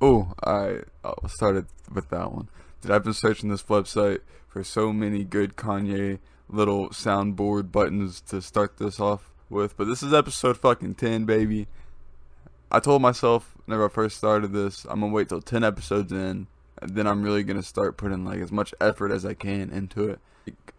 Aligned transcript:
Oh, 0.00 0.32
I 0.44 0.82
started 1.26 1.66
with 1.92 2.08
that 2.10 2.32
one. 2.32 2.48
Dude, 2.80 2.92
I've 2.92 3.02
been 3.02 3.12
searching 3.14 3.48
this 3.48 3.64
website 3.64 4.20
for 4.46 4.62
so 4.62 4.92
many 4.92 5.24
good 5.24 5.56
Kanye 5.56 6.20
little 6.48 6.90
soundboard 6.90 7.72
buttons 7.72 8.20
to 8.20 8.40
start 8.40 8.76
this 8.76 9.00
off 9.00 9.32
with, 9.50 9.76
but 9.76 9.86
this 9.86 10.04
is 10.04 10.14
episode 10.14 10.56
fucking 10.56 10.94
10, 10.94 11.24
baby. 11.24 11.66
I 12.70 12.78
told 12.78 13.02
myself 13.02 13.56
whenever 13.66 13.86
I 13.86 13.88
first 13.88 14.16
started 14.16 14.52
this, 14.52 14.84
I'm 14.84 15.00
gonna 15.00 15.12
wait 15.12 15.30
till 15.30 15.42
10 15.42 15.64
episodes 15.64 16.12
in, 16.12 16.46
and 16.80 16.94
then 16.94 17.08
I'm 17.08 17.22
really 17.22 17.42
gonna 17.42 17.64
start 17.64 17.96
putting 17.96 18.24
like 18.24 18.38
as 18.38 18.52
much 18.52 18.72
effort 18.80 19.10
as 19.10 19.26
I 19.26 19.34
can 19.34 19.68
into 19.70 20.10
it. 20.10 20.20
Like, 20.46 20.74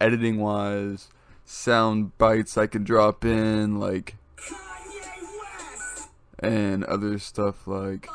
editing 0.00 0.38
wise, 0.38 1.10
sound 1.44 2.16
bites 2.16 2.56
I 2.56 2.66
can 2.66 2.82
drop 2.82 3.26
in, 3.26 3.78
like, 3.78 4.16
Kanye 4.38 5.22
West 5.38 6.08
and 6.38 6.82
other 6.84 7.18
stuff 7.18 7.66
like. 7.66 8.08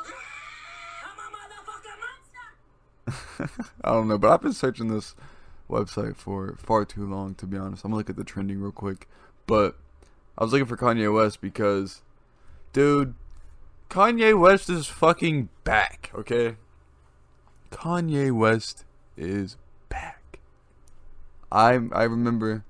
I 3.83 3.91
don't 3.91 4.07
know, 4.07 4.17
but 4.17 4.31
I've 4.31 4.41
been 4.41 4.53
searching 4.53 4.87
this 4.87 5.15
website 5.69 6.15
for 6.15 6.55
far 6.57 6.85
too 6.85 7.05
long, 7.05 7.35
to 7.35 7.45
be 7.45 7.57
honest. 7.57 7.83
I'm 7.83 7.91
gonna 7.91 7.99
look 7.99 8.09
at 8.09 8.15
the 8.15 8.23
trending 8.23 8.59
real 8.59 8.71
quick. 8.71 9.07
But 9.45 9.77
I 10.37 10.43
was 10.43 10.53
looking 10.53 10.67
for 10.67 10.77
Kanye 10.77 11.13
West 11.13 11.41
because, 11.41 12.01
dude, 12.73 13.15
Kanye 13.89 14.39
West 14.39 14.69
is 14.69 14.87
fucking 14.87 15.49
back, 15.63 16.11
okay? 16.13 16.57
Kanye 17.71 18.31
West 18.31 18.85
is 19.17 19.57
back. 19.89 20.39
I 21.51 21.79
I 21.91 22.03
remember 22.03 22.63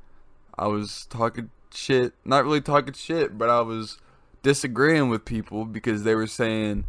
I 0.57 0.67
was 0.67 1.05
talking 1.09 1.49
shit, 1.73 2.13
not 2.25 2.43
really 2.43 2.61
talking 2.61 2.93
shit, 2.93 3.37
but 3.37 3.49
I 3.49 3.61
was 3.61 3.97
disagreeing 4.41 5.09
with 5.09 5.25
people 5.25 5.65
because 5.65 6.03
they 6.03 6.15
were 6.15 6.27
saying 6.27 6.85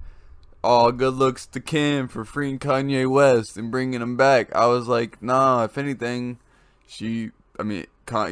all 0.62 0.92
good 0.92 1.14
looks 1.14 1.46
to 1.46 1.60
Kim 1.60 2.08
for 2.08 2.24
freeing 2.24 2.58
Kanye 2.58 3.10
West 3.10 3.56
and 3.56 3.70
bringing 3.70 4.02
him 4.02 4.16
back. 4.16 4.54
I 4.54 4.66
was 4.66 4.88
like, 4.88 5.22
nah, 5.22 5.64
if 5.64 5.78
anything, 5.78 6.38
she, 6.86 7.30
I 7.58 7.62
mean, 7.62 7.86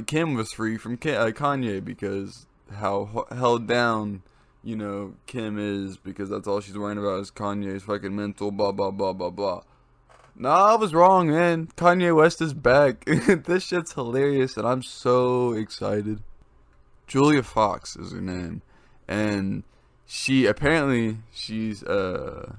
Kim 0.07 0.35
was 0.35 0.53
free 0.53 0.77
from 0.77 0.95
uh, 0.95 1.31
Kanye 1.31 1.85
because 1.85 2.47
how 2.75 3.27
held 3.31 3.67
down, 3.67 4.23
you 4.63 4.77
know, 4.77 5.15
Kim 5.27 5.59
is 5.59 5.97
because 5.97 6.29
that's 6.29 6.47
all 6.47 6.61
she's 6.61 6.77
worrying 6.77 6.99
about 6.99 7.21
is 7.21 7.31
Kanye's 7.31 7.85
fucking 7.85 8.15
mental, 8.15 8.51
blah, 8.51 8.73
blah, 8.73 8.91
blah, 8.91 9.13
blah, 9.13 9.31
blah. 9.31 9.63
Nah, 10.37 10.73
I 10.73 10.75
was 10.77 10.95
wrong, 10.95 11.31
man. 11.31 11.69
Kanye 11.77 12.15
West 12.15 12.41
is 12.41 12.55
back. 12.55 13.05
this 13.45 13.65
shit's 13.65 13.95
hilarious 13.95 14.57
and 14.57 14.67
I'm 14.67 14.83
so 14.83 15.53
excited. 15.53 16.23
Julia 17.07 17.43
Fox 17.43 17.97
is 17.97 18.13
her 18.13 18.21
name. 18.21 18.63
And 19.09 19.65
she 20.11 20.47
apparently 20.47 21.19
she's 21.31 21.85
uh 21.85 22.55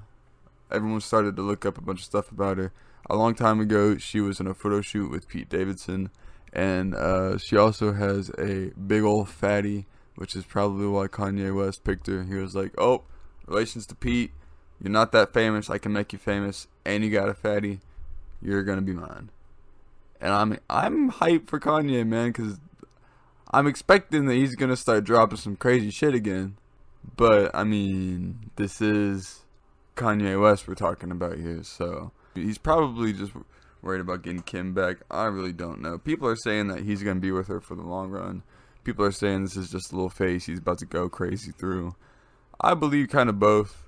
everyone 0.70 1.00
started 1.00 1.34
to 1.34 1.42
look 1.42 1.66
up 1.66 1.76
a 1.76 1.80
bunch 1.80 1.98
of 1.98 2.04
stuff 2.04 2.30
about 2.30 2.58
her. 2.58 2.72
A 3.10 3.16
long 3.16 3.34
time 3.34 3.58
ago, 3.58 3.98
she 3.98 4.20
was 4.20 4.38
in 4.38 4.46
a 4.46 4.54
photo 4.54 4.80
shoot 4.80 5.10
with 5.10 5.26
Pete 5.26 5.48
Davidson, 5.48 6.10
and 6.52 6.94
uh, 6.94 7.38
she 7.38 7.56
also 7.56 7.92
has 7.92 8.30
a 8.38 8.70
big 8.86 9.02
old 9.02 9.28
fatty, 9.28 9.86
which 10.14 10.36
is 10.36 10.44
probably 10.44 10.86
why 10.86 11.08
Kanye 11.08 11.52
West 11.52 11.82
picked 11.82 12.06
her. 12.06 12.22
He 12.22 12.34
was 12.34 12.54
like, 12.54 12.72
"Oh, 12.78 13.02
relations 13.48 13.84
to 13.86 13.96
Pete, 13.96 14.30
you're 14.80 14.92
not 14.92 15.10
that 15.10 15.32
famous. 15.32 15.68
I 15.68 15.78
can 15.78 15.92
make 15.92 16.12
you 16.12 16.20
famous, 16.20 16.68
and 16.84 17.02
you 17.02 17.10
got 17.10 17.28
a 17.28 17.34
fatty. 17.34 17.80
You're 18.40 18.62
gonna 18.62 18.80
be 18.80 18.92
mine." 18.92 19.30
And 20.20 20.32
I'm 20.32 20.58
I'm 20.70 21.10
hyped 21.10 21.48
for 21.48 21.58
Kanye, 21.58 22.06
man, 22.06 22.28
because 22.28 22.60
I'm 23.50 23.66
expecting 23.66 24.26
that 24.26 24.34
he's 24.34 24.54
gonna 24.54 24.76
start 24.76 25.02
dropping 25.02 25.38
some 25.38 25.56
crazy 25.56 25.90
shit 25.90 26.14
again. 26.14 26.58
But 27.16 27.54
I 27.54 27.64
mean, 27.64 28.50
this 28.56 28.80
is 28.80 29.44
Kanye 29.96 30.40
West 30.40 30.68
we're 30.68 30.74
talking 30.74 31.10
about 31.10 31.38
here, 31.38 31.62
so 31.62 32.12
he's 32.34 32.58
probably 32.58 33.12
just 33.12 33.32
worried 33.82 34.00
about 34.00 34.22
getting 34.22 34.42
Kim 34.42 34.74
back. 34.74 34.98
I 35.10 35.24
really 35.24 35.52
don't 35.52 35.80
know. 35.80 35.98
People 35.98 36.28
are 36.28 36.36
saying 36.36 36.68
that 36.68 36.84
he's 36.84 37.02
gonna 37.02 37.20
be 37.20 37.32
with 37.32 37.48
her 37.48 37.60
for 37.60 37.74
the 37.74 37.82
long 37.82 38.10
run. 38.10 38.42
People 38.84 39.04
are 39.04 39.12
saying 39.12 39.44
this 39.44 39.56
is 39.56 39.70
just 39.70 39.92
a 39.92 39.94
little 39.94 40.10
phase 40.10 40.46
he's 40.46 40.58
about 40.58 40.78
to 40.78 40.86
go 40.86 41.08
crazy 41.08 41.52
through. 41.52 41.94
I 42.60 42.74
believe 42.74 43.08
kind 43.08 43.28
of 43.28 43.38
both. 43.38 43.84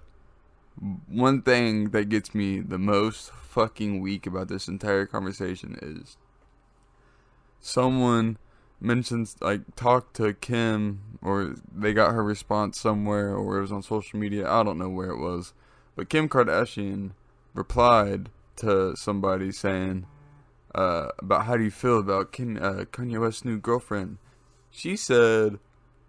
One 1.07 1.43
thing 1.43 1.91
that 1.91 2.09
gets 2.09 2.35
me 2.35 2.61
the 2.61 2.79
most 2.79 3.31
fucking 3.31 4.01
weak 4.01 4.27
about 4.27 4.49
this 4.49 4.69
entire 4.69 5.05
conversation 5.05 5.79
is 5.83 6.17
someone 7.61 8.39
mentions 8.81 9.37
like 9.41 9.77
talked 9.77 10.17
to 10.17 10.33
Kim 10.35 11.12
or 11.23 11.55
they 11.73 11.93
got 11.93 12.13
her 12.13 12.23
response 12.23 12.79
somewhere 12.79 13.35
or 13.35 13.59
it 13.59 13.63
was 13.63 13.73
on 13.73 13.83
social 13.83 14.19
media. 14.19 14.51
I 14.51 14.63
don't 14.63 14.79
know 14.79 14.89
where 14.89 15.11
it 15.11 15.19
was. 15.19 15.55
But 15.95 16.09
Kim 16.09 16.29
Kardashian 16.29 17.13
replied 17.55 18.31
to 18.57 18.97
somebody 18.97 19.53
saying 19.53 20.07
uh, 20.75 21.09
about 21.19 21.45
how 21.45 21.57
do 21.57 21.65
you 21.65 21.71
feel 21.71 21.99
about 21.99 22.33
Kim, 22.33 22.57
uh, 22.57 22.85
Kanye 22.85 23.21
West's 23.21 23.45
new 23.45 23.59
girlfriend. 23.59 24.19
She 24.71 24.97
said, 24.97 25.59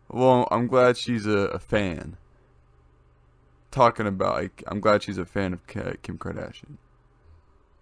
"Well, 0.09 0.47
I'm 0.51 0.67
glad 0.67 0.97
she's 0.97 1.25
a, 1.25 1.49
a 1.49 1.59
fan." 1.59 2.17
Talking 3.71 4.07
about 4.07 4.35
like, 4.35 4.63
I'm 4.67 4.79
glad 4.79 5.03
she's 5.03 5.17
a 5.17 5.25
fan 5.25 5.51
of 5.53 5.67
Kim 5.67 6.17
Kardashian. 6.17 6.77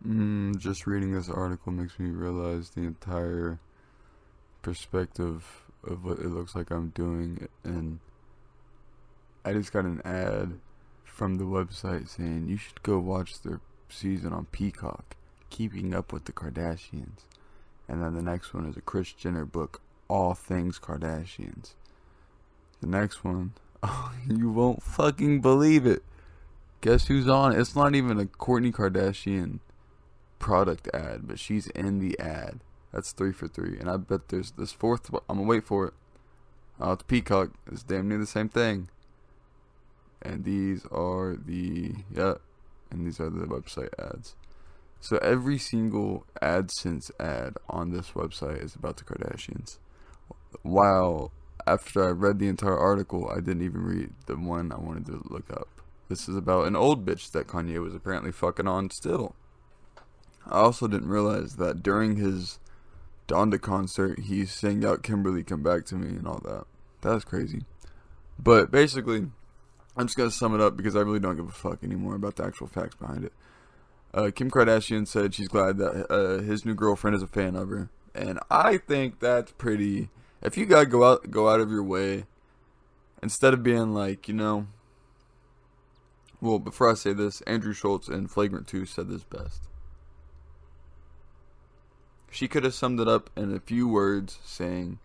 Mm, 0.06 0.58
just 0.58 0.88
reading 0.88 1.14
this 1.14 1.30
article 1.30 1.72
makes 1.72 2.00
me 2.00 2.10
realize 2.10 2.72
the 2.72 2.82
entire 2.82 3.60
perspective 4.64 5.61
of 5.84 6.06
what 6.06 6.20
it 6.20 6.28
looks 6.28 6.56
like 6.56 6.70
I'm 6.72 6.90
doing 6.90 7.48
and 7.64 8.00
I 9.44 9.54
just 9.54 9.74
got 9.74 9.86
an 9.86 10.02
ad 10.06 10.60
from 11.04 11.38
the 11.38 11.46
website 11.46 12.08
saying 12.08 12.48
you 12.48 12.58
should 12.58 12.84
go 12.84 13.00
watch 13.00 13.42
their 13.42 13.60
season 13.90 14.34
on 14.34 14.46
Peacock, 14.46 15.16
Keeping 15.50 15.94
Up 15.94 16.14
with 16.14 16.26
the 16.26 16.32
Kardashians. 16.32 17.26
And 17.88 18.02
then 18.02 18.16
the 18.16 18.22
next 18.22 18.54
one 18.54 18.66
is 18.66 18.78
a 18.78 18.82
Kris 18.82 19.12
Jenner 19.12 19.46
book, 19.46 19.82
All 20.08 20.34
Things 20.34 20.80
Kardashians. 20.80 21.74
The 22.82 22.88
next 22.88 23.24
one, 23.24 23.54
oh, 23.84 24.14
you 24.28 24.50
won't 24.50 24.84
fucking 24.84 25.42
believe 25.42 25.86
it. 25.86 26.04
Guess 26.82 27.08
who's 27.08 27.28
on? 27.28 27.54
It? 27.54 27.60
It's 27.60 27.76
not 27.76 27.96
even 27.96 28.20
a 28.20 28.26
Kourtney 28.26 28.72
Kardashian 28.72 29.60
product 30.40 30.88
ad, 30.94 31.28
but 31.28 31.40
she's 31.40 31.68
in 31.68 32.00
the 32.00 32.18
ad. 32.20 32.60
That's 32.94 33.12
three 33.12 33.32
for 33.32 33.48
three. 33.48 33.78
And 33.80 33.90
I 33.90 33.98
bet 33.98 34.30
there's 34.30 34.52
this 34.52 34.72
fourth 34.72 35.10
I'm 35.30 35.38
gonna 35.38 35.44
wait 35.44 35.66
for 35.66 35.88
it. 35.88 35.94
Uh, 36.80 36.96
Peacock. 36.96 37.52
It's 37.72 37.84
damn 37.84 38.10
near 38.10 38.18
the 38.18 38.26
same 38.26 38.50
thing. 38.50 38.90
And 40.22 40.44
these 40.44 40.86
are 40.92 41.36
the 41.36 41.96
yeah, 42.14 42.36
and 42.90 43.06
these 43.06 43.20
are 43.20 43.30
the 43.30 43.46
website 43.46 43.90
ads. 44.00 44.36
So 45.00 45.18
every 45.18 45.58
single 45.58 46.26
AdSense 46.42 47.10
ad 47.20 47.56
on 47.68 47.92
this 47.92 48.12
website 48.12 48.64
is 48.64 48.76
about 48.76 48.98
the 48.98 49.04
Kardashians. 49.04 49.80
While 50.62 51.32
after 51.66 52.08
I 52.08 52.12
read 52.12 52.38
the 52.38 52.48
entire 52.48 52.78
article, 52.78 53.28
I 53.30 53.40
didn't 53.40 53.64
even 53.64 53.84
read 53.84 54.12
the 54.28 54.36
one 54.36 54.72
I 54.72 54.78
wanted 54.78 55.08
to 55.08 55.24
look 55.26 55.50
up. 55.52 55.70
This 56.08 56.30
is 56.30 56.36
about 56.36 56.68
an 56.68 56.76
old 56.76 57.06
bitch 57.06 57.32
that 57.32 57.48
Kanye 57.48 57.82
was 57.82 57.96
apparently 57.96 58.32
fucking 58.32 58.68
on 58.68 58.90
still. 58.92 59.36
I 60.46 60.60
also 60.60 60.88
didn't 60.88 61.10
realize 61.10 61.56
that 61.56 61.82
during 61.82 62.18
his 62.18 62.60
Donda 63.28 63.60
concert, 63.60 64.20
he 64.20 64.46
sang 64.46 64.84
out 64.86 65.04
Kimberly 65.04 65.44
Come 65.44 65.64
Back 65.64 65.86
to 65.86 65.96
Me 65.96 66.10
and 66.10 66.28
all 66.28 66.42
that. 66.44 66.66
That's 67.02 67.24
crazy. 67.24 67.66
But 68.38 68.72
basically, 68.72 69.28
I'm 69.96 70.08
just 70.08 70.18
gonna 70.18 70.32
sum 70.32 70.56
it 70.56 70.62
up 70.62 70.78
because 70.78 70.96
I 70.96 71.02
really 71.02 71.20
don't 71.20 71.36
give 71.36 71.48
a 71.48 71.52
fuck 71.52 71.84
anymore 71.84 72.16
about 72.16 72.36
the 72.36 72.46
actual 72.46 72.68
facts 72.68 72.96
behind 72.96 73.26
it. 73.26 73.34
Uh, 74.14 74.32
Kim 74.34 74.52
Kardashian 74.52 75.08
said 75.08 75.34
she's 75.34 75.48
glad 75.48 75.78
that 75.78 76.12
uh, 76.12 76.42
his 76.42 76.66
new 76.66 76.74
girlfriend 76.74 77.16
is 77.16 77.24
a 77.24 77.28
fan 77.28 77.56
of 77.56 77.70
her, 77.70 77.90
and 78.14 78.40
I 78.50 78.78
think 78.78 79.20
that's 79.20 79.52
pretty. 79.54 80.10
If 80.42 80.58
you 80.58 80.66
gotta 80.66 80.86
go 80.86 81.04
out, 81.04 81.30
go 81.32 81.50
out 81.50 81.60
of 81.60 81.72
your 81.72 81.84
way, 81.84 82.26
instead 83.22 83.54
of 83.54 83.64
being 83.64 83.94
like, 83.94 84.28
you 84.28 84.34
know. 84.34 84.68
Well, 86.42 86.58
before 86.58 86.90
I 86.90 86.96
say 86.96 87.14
this, 87.14 87.42
Andrew 87.42 87.74
Schulz 87.74 88.10
in 88.10 88.28
Flagrant 88.28 88.68
2 88.68 88.88
said 88.88 89.08
this 89.08 89.24
best. 89.24 89.62
She 92.32 92.48
could 92.48 92.64
have 92.64 92.74
summed 92.74 93.00
it 93.00 93.08
up 93.08 93.30
in 93.36 93.54
a 93.54 93.60
few 93.60 93.88
words, 93.88 94.40
saying, 94.44 95.00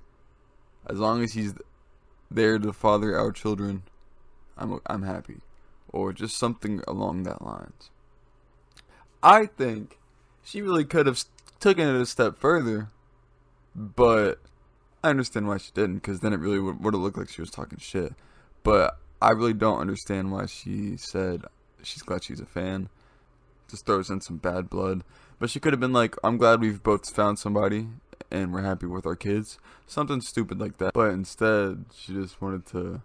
"As 0.87 0.99
long 0.99 1.23
as 1.23 1.33
he's 1.33 1.55
there 2.31 2.59
to 2.59 2.73
father 2.73 3.19
our 3.19 3.33
children, 3.33 3.83
I'm 4.57 4.81
I'm 4.87 5.03
happy," 5.03 5.41
or 5.89 6.13
just 6.13 6.39
something 6.39 6.83
along 6.87 7.25
that 7.25 7.43
lines. 7.43 7.91
I 9.23 9.47
think 9.47 9.99
she 10.45 10.63
really 10.63 10.85
could 10.85 11.07
have 11.07 11.23
taken 11.59 11.89
it 11.89 12.01
a 12.01 12.07
step 12.07 12.39
further, 12.39 12.91
but 13.75 14.41
I 15.03 15.11
understand 15.11 15.49
why 15.49 15.59
she 15.59 15.73
didn't, 15.73 15.97
because 15.97 16.21
then 16.21 16.33
it 16.33 16.39
really 16.39 16.61
would, 16.61 16.83
would 16.83 16.95
have 16.95 17.03
looked 17.03 17.19
like 17.19 17.29
she 17.29 17.43
was 17.43 17.51
talking 17.51 17.79
shit. 17.79 18.15
But 18.63 18.99
I 19.21 19.31
really 19.31 19.55
don't 19.55 19.81
understand 19.81 20.31
why 20.31 20.47
she 20.47 20.97
said 20.97 21.45
she's 21.83 22.03
glad 22.03 22.23
she's 22.23 22.41
a 22.41 22.47
fan. 22.47 22.89
Just 23.69 23.85
throws 23.85 24.11
in 24.11 24.21
some 24.21 24.37
bad 24.37 24.71
blood. 24.71 25.03
But 25.39 25.51
she 25.51 25.61
could 25.61 25.73
have 25.73 25.81
been 25.81 25.93
like, 25.93 26.17
I'm 26.25 26.39
glad 26.39 26.61
we've 26.61 26.83
both 26.83 27.15
found 27.15 27.39
somebody 27.39 27.89
and 28.31 28.53
we're 28.53 28.63
happy 28.63 28.87
with 28.87 29.07
our 29.07 29.17
kids. 29.17 29.59
Something 29.87 30.21
stupid 30.21 30.59
like 30.59 30.79
that. 30.79 30.95
But 30.95 31.11
instead, 31.11 31.87
she 31.95 32.15
just 32.15 32.41
wanted 32.41 32.67
to 32.67 33.03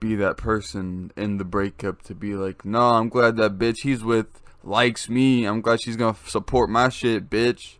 be 0.00 0.14
that 0.16 0.36
person 0.36 1.12
in 1.16 1.38
the 1.38 1.44
breakup 1.44 2.02
to 2.02 2.14
be 2.14 2.34
like, 2.34 2.64
no, 2.64 2.80
I'm 2.80 3.08
glad 3.08 3.36
that 3.36 3.58
bitch 3.58 3.82
he's 3.82 4.02
with 4.02 4.42
likes 4.62 5.08
me. 5.08 5.44
I'm 5.44 5.60
glad 5.60 5.82
she's 5.82 5.96
gonna 5.96 6.16
support 6.26 6.70
my 6.70 6.88
shit, 6.88 7.28
bitch. 7.28 7.76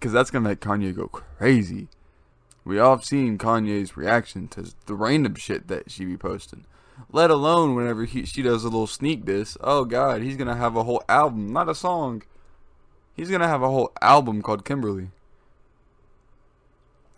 Cause 0.00 0.12
that's 0.12 0.30
gonna 0.30 0.46
make 0.48 0.60
Kanye 0.60 0.94
go 0.94 1.08
crazy. 1.08 1.88
We 2.64 2.78
all 2.78 2.96
have 2.96 3.04
seen 3.04 3.38
Kanye's 3.38 3.96
reaction 3.96 4.48
to 4.48 4.72
the 4.86 4.94
random 4.94 5.34
shit 5.34 5.68
that 5.68 5.90
she 5.90 6.04
be 6.04 6.16
posting. 6.16 6.66
Let 7.10 7.30
alone 7.30 7.74
whenever 7.74 8.04
he, 8.04 8.24
she 8.24 8.42
does 8.42 8.64
a 8.64 8.68
little 8.68 8.86
sneak 8.86 9.24
diss. 9.24 9.56
Oh 9.60 9.84
god, 9.84 10.22
he's 10.22 10.36
gonna 10.36 10.56
have 10.56 10.76
a 10.76 10.84
whole 10.84 11.02
album, 11.08 11.52
not 11.52 11.68
a 11.68 11.74
song. 11.74 12.22
He's 13.14 13.30
gonna 13.30 13.48
have 13.48 13.62
a 13.62 13.70
whole 13.70 13.92
album 14.00 14.42
called 14.42 14.64
Kimberly. 14.64 15.10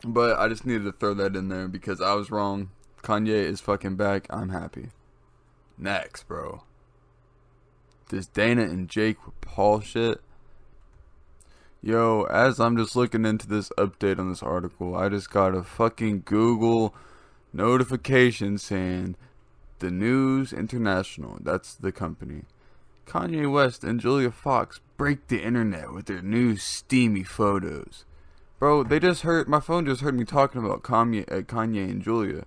But 0.05 0.39
I 0.39 0.49
just 0.49 0.67
needed 0.67 0.85
to 0.85 0.93
throw 0.93 1.15
that 1.15 1.37
in 1.37 1.49
there 1.49 1.69
because 1.69 2.01
I 2.01 2.15
was 2.15 2.31
wrong. 2.31 2.71
Kanye 3.03 3.29
is 3.29 3.61
fucking 3.61 3.97
back. 3.97 4.27
I'm 4.31 4.51
happy. 4.51 4.89
Next, 5.79 6.29
bro. 6.29 6.63
This 8.09 8.27
Dana 8.27 8.63
and 8.63 8.89
Jake 8.89 9.17
Paul 9.41 9.81
shit. 9.81 10.21
Yo, 11.83 12.25
as 12.25 12.59
I'm 12.59 12.77
just 12.77 12.97
looking 12.97 13.25
into 13.25 13.47
this 13.47 13.71
update 13.79 14.19
on 14.19 14.29
this 14.29 14.43
article, 14.43 14.97
I 14.97 15.09
just 15.09 15.31
got 15.31 15.55
a 15.55 15.63
fucking 15.63 16.23
Google 16.25 16.95
notification 17.53 18.59
saying 18.59 19.17
the 19.79 19.91
News 19.91 20.53
International, 20.53 21.39
that's 21.41 21.75
the 21.75 21.93
company. 21.93 22.43
Kanye 23.07 23.51
West 23.51 23.85
and 23.85 24.01
Julia 24.01 24.31
Fox 24.31 24.81
break 24.97 25.29
the 25.29 25.43
internet 25.43 25.93
with 25.93 26.07
their 26.07 26.23
new 26.23 26.57
steamy 26.57 27.23
photos. 27.23 28.05
Bro, 28.59 28.85
they 28.85 28.99
just 28.99 29.23
heard 29.23 29.49
my 29.49 29.61
phone 29.61 29.87
just 29.87 30.01
heard 30.01 30.15
me 30.15 30.25
talking 30.25 30.65
about 30.65 30.83
Kanye, 30.83 31.31
uh, 31.31 31.43
Kanye 31.43 31.91
and 31.91 32.03
Julia, 32.03 32.45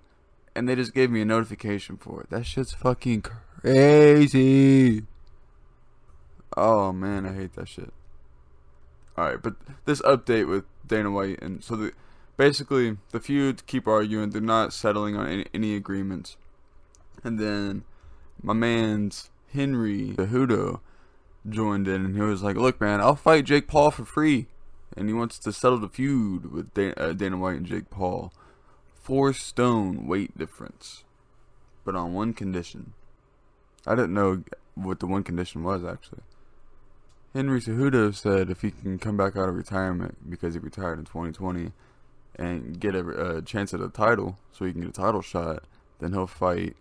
and 0.54 0.68
they 0.68 0.74
just 0.74 0.92
gave 0.92 1.10
me 1.10 1.22
a 1.22 1.24
notification 1.24 1.96
for 1.96 2.22
it. 2.22 2.30
That 2.30 2.46
shit's 2.46 2.74
fucking 2.74 3.22
crazy. 3.22 5.04
Oh 6.56 6.92
man, 6.92 7.26
I 7.26 7.32
hate 7.32 7.54
that 7.54 7.68
shit. 7.68 7.92
All 9.16 9.24
right, 9.24 9.40
but 9.40 9.54
this 9.84 10.02
update 10.02 10.48
with 10.48 10.64
Dana 10.86 11.10
White 11.10 11.40
and 11.40 11.62
so 11.62 11.76
the 11.76 11.92
basically 12.36 12.96
the 13.12 13.20
feud 13.20 13.66
keep 13.66 13.86
arguing. 13.86 14.30
They're 14.30 14.40
not 14.40 14.72
settling 14.72 15.14
on 15.16 15.28
any, 15.28 15.46
any 15.54 15.76
agreements, 15.76 16.36
and 17.24 17.38
then 17.38 17.84
my 18.42 18.52
man's 18.52 19.30
Henry 19.52 20.14
Cejudo 20.16 20.80
joined 21.48 21.88
in, 21.88 22.04
and 22.04 22.16
he 22.16 22.22
was 22.22 22.42
like, 22.42 22.56
"Look, 22.56 22.80
man, 22.80 23.00
I'll 23.00 23.16
fight 23.16 23.44
Jake 23.44 23.66
Paul 23.66 23.90
for 23.90 24.04
free." 24.04 24.48
and 24.96 25.08
he 25.08 25.14
wants 25.14 25.38
to 25.38 25.52
settle 25.52 25.78
the 25.78 25.88
feud 25.88 26.52
with 26.52 26.74
Dana, 26.74 26.94
uh, 26.96 27.12
Dana 27.12 27.36
White 27.36 27.56
and 27.56 27.66
Jake 27.66 27.90
Paul. 27.90 28.32
Four 29.02 29.32
stone 29.32 30.06
weight 30.06 30.36
difference, 30.36 31.04
but 31.84 31.96
on 31.96 32.12
one 32.12 32.32
condition. 32.32 32.92
I 33.86 33.94
didn't 33.94 34.14
know 34.14 34.44
what 34.74 35.00
the 35.00 35.06
one 35.06 35.22
condition 35.22 35.62
was 35.62 35.84
actually. 35.84 36.22
Henry 37.32 37.60
Cejudo 37.60 38.14
said 38.14 38.50
if 38.50 38.62
he 38.62 38.72
can 38.72 38.98
come 38.98 39.16
back 39.16 39.36
out 39.36 39.48
of 39.48 39.54
retirement 39.54 40.28
because 40.28 40.54
he 40.54 40.60
retired 40.60 40.98
in 40.98 41.04
2020 41.04 41.72
and 42.36 42.78
get 42.78 42.94
a, 42.94 43.36
a 43.36 43.42
chance 43.42 43.72
at 43.72 43.80
a 43.80 43.88
title, 43.88 44.38
so 44.52 44.64
he 44.64 44.72
can 44.72 44.82
get 44.82 44.90
a 44.90 44.92
title 44.92 45.22
shot, 45.22 45.64
then 46.00 46.12
he'll 46.12 46.26
fight 46.26 46.76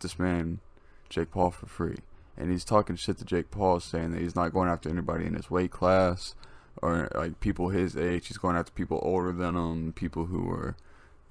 this 0.00 0.18
man, 0.18 0.60
Jake 1.08 1.30
Paul, 1.30 1.50
for 1.50 1.66
free. 1.66 1.96
And 2.36 2.50
he's 2.50 2.64
talking 2.64 2.96
shit 2.96 3.18
to 3.18 3.24
Jake 3.24 3.50
Paul, 3.50 3.80
saying 3.80 4.12
that 4.12 4.20
he's 4.20 4.36
not 4.36 4.52
going 4.52 4.68
after 4.68 4.88
anybody 4.88 5.24
in 5.24 5.34
his 5.34 5.50
weight 5.50 5.70
class 5.70 6.34
or 6.82 7.08
like 7.14 7.40
people 7.40 7.70
his 7.70 7.96
age. 7.96 8.28
He's 8.28 8.38
going 8.38 8.56
after 8.56 8.72
people 8.72 9.00
older 9.02 9.32
than 9.32 9.56
him, 9.56 9.92
people 9.92 10.26
who 10.26 10.50
are 10.50 10.76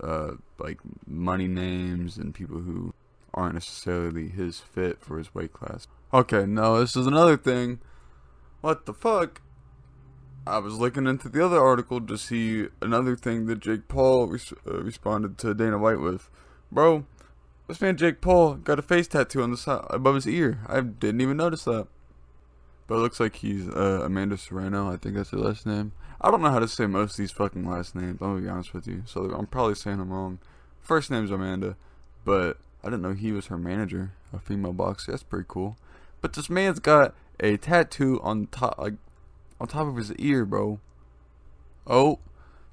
uh, 0.02 0.32
like 0.58 0.80
money 1.06 1.48
names, 1.48 2.18
and 2.18 2.34
people 2.34 2.60
who 2.60 2.94
aren't 3.34 3.54
necessarily 3.54 4.30
his 4.30 4.60
fit 4.60 5.02
for 5.02 5.18
his 5.18 5.34
weight 5.36 5.54
class. 5.54 5.88
Okay, 6.14 6.46
no, 6.46 6.80
this 6.80 6.96
is 6.96 7.06
another 7.06 7.38
thing. 7.38 7.80
What 8.62 8.86
the 8.86 8.94
fuck? 8.94 9.42
I 10.48 10.60
was 10.60 10.76
looking 10.76 11.08
into 11.08 11.28
the 11.28 11.44
other 11.44 11.60
article 11.60 12.00
to 12.02 12.18
see 12.18 12.68
another 12.82 13.16
thing 13.16 13.48
that 13.48 13.60
Jake 13.60 13.88
Paul 13.88 14.28
res- 14.28 14.54
uh, 14.68 14.84
responded 14.84 15.38
to 15.40 15.54
Dana 15.54 15.78
White 15.78 16.00
with. 16.00 16.30
Bro, 16.72 17.06
this 17.68 17.82
man 17.82 17.98
Jake 17.98 18.22
Paul 18.22 18.56
got 18.56 18.80
a 18.80 18.82
face 18.82 19.08
tattoo 19.08 19.42
on 19.42 19.52
the 19.52 19.58
side 19.58 19.86
above 19.90 20.16
his 20.16 20.28
ear. 20.28 20.60
I 20.68 20.82
didn't 20.82 21.22
even 21.22 21.38
notice 21.38 21.64
that. 21.66 21.88
But 22.88 22.96
it 22.96 23.00
looks 23.00 23.20
like 23.20 23.38
he's 23.38 23.68
uh, 23.68 24.02
Amanda 24.04 24.38
Serrano. 24.38 24.92
I 24.92 24.98
think 24.98 25.16
that's 25.16 25.32
her 25.32 25.38
last 25.38 25.66
name. 25.66 25.92
I 26.22 26.30
don't 26.30 26.42
know 26.42 26.52
how 26.52 26.60
to 26.60 26.68
say 26.68 26.86
most 26.86 27.12
of 27.12 27.18
these 27.18 27.32
fucking 27.32 27.68
last 27.68 27.96
names. 27.96 28.20
I'm 28.22 28.34
gonna 28.34 28.42
be 28.42 28.48
honest 28.48 28.74
with 28.74 28.88
you. 28.88 29.04
So 29.06 29.32
I'm 29.32 29.48
probably 29.48 29.76
saying 29.76 29.98
them 29.98 30.12
wrong. 30.12 30.40
First 30.82 31.10
name's 31.10 31.32
Amanda, 31.32 31.76
but 32.24 32.58
I 32.84 32.88
didn't 32.88 33.02
know 33.02 33.14
he 33.14 33.32
was 33.32 33.48
her 33.48 33.58
manager, 33.58 34.12
a 34.32 34.40
female 34.40 34.74
boxer. 34.74 35.12
That's 35.12 35.24
pretty 35.24 35.46
cool. 35.48 35.78
But 36.22 36.34
this 36.34 36.50
man's 36.50 36.80
got 36.80 37.16
a 37.40 37.58
tattoo 37.58 38.20
on 38.22 38.48
top, 38.48 38.78
like 38.78 38.94
on 39.60 39.68
top 39.68 39.88
of 39.88 39.96
his 39.96 40.14
ear, 40.14 40.46
bro. 40.46 40.80
Oh, 41.88 42.20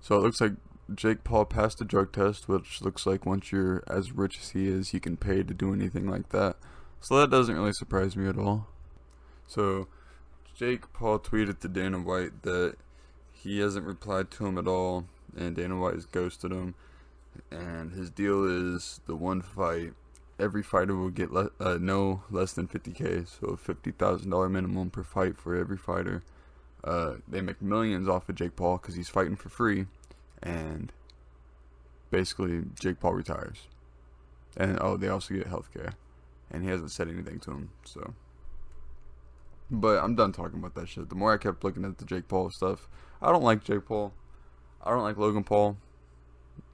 so 0.00 0.16
it 0.16 0.20
looks 0.20 0.40
like 0.40 0.52
Jake 0.92 1.24
Paul 1.24 1.44
passed 1.44 1.78
the 1.78 1.84
drug 1.84 2.12
test, 2.12 2.48
which 2.48 2.82
looks 2.82 3.06
like 3.06 3.24
once 3.24 3.52
you're 3.52 3.82
as 3.86 4.12
rich 4.12 4.38
as 4.40 4.50
he 4.50 4.68
is, 4.68 4.92
you 4.92 5.00
can 5.00 5.16
pay 5.16 5.42
to 5.42 5.54
do 5.54 5.72
anything 5.72 6.08
like 6.08 6.30
that. 6.30 6.56
So 7.00 7.18
that 7.18 7.30
doesn't 7.30 7.54
really 7.54 7.72
surprise 7.72 8.16
me 8.16 8.28
at 8.28 8.38
all. 8.38 8.68
So 9.46 9.88
Jake 10.54 10.92
Paul 10.92 11.18
tweeted 11.18 11.60
to 11.60 11.68
Dana 11.68 11.98
White 11.98 12.42
that 12.42 12.76
he 13.32 13.58
hasn't 13.60 13.86
replied 13.86 14.30
to 14.32 14.46
him 14.46 14.58
at 14.58 14.68
all, 14.68 15.06
and 15.36 15.56
Dana 15.56 15.76
White 15.76 15.94
has 15.94 16.06
ghosted 16.06 16.52
him. 16.52 16.74
And 17.50 17.92
his 17.92 18.10
deal 18.10 18.44
is 18.44 19.00
the 19.06 19.16
one 19.16 19.40
fight. 19.40 19.94
Every 20.38 20.62
fighter 20.62 20.94
will 20.94 21.10
get 21.10 21.32
le- 21.32 21.50
uh, 21.58 21.78
no 21.80 22.22
less 22.30 22.52
than 22.52 22.68
50k, 22.68 23.26
so 23.28 23.56
$50,000 23.56 24.50
minimum 24.50 24.90
per 24.90 25.02
fight 25.02 25.38
for 25.38 25.56
every 25.56 25.76
fighter. 25.76 26.22
Uh, 26.84 27.14
they 27.28 27.40
make 27.40 27.62
millions 27.62 28.08
off 28.08 28.28
of 28.28 28.34
Jake 28.34 28.56
Paul 28.56 28.76
because 28.78 28.96
he's 28.96 29.08
fighting 29.08 29.36
for 29.36 29.48
free, 29.48 29.86
and 30.42 30.92
basically 32.10 32.62
Jake 32.78 33.00
Paul 33.00 33.14
retires. 33.14 33.68
And 34.56 34.78
oh, 34.80 34.96
they 34.96 35.08
also 35.08 35.34
get 35.34 35.46
health 35.46 35.72
care, 35.72 35.94
and 36.50 36.62
he 36.62 36.68
hasn't 36.68 36.90
said 36.90 37.08
anything 37.08 37.40
to 37.40 37.52
him, 37.52 37.70
so 37.84 38.14
but 39.72 40.04
I'm 40.04 40.14
done 40.14 40.32
talking 40.32 40.58
about 40.58 40.74
that 40.74 40.88
shit. 40.88 41.08
The 41.08 41.14
more 41.14 41.32
I 41.32 41.38
kept 41.38 41.64
looking 41.64 41.84
at 41.84 41.96
the 41.96 42.04
Jake 42.04 42.28
Paul 42.28 42.50
stuff, 42.50 42.88
I 43.22 43.32
don't 43.32 43.42
like 43.42 43.64
Jake 43.64 43.86
Paul. 43.86 44.12
I 44.84 44.90
don't 44.90 45.02
like 45.02 45.16
Logan 45.16 45.44
Paul. 45.44 45.78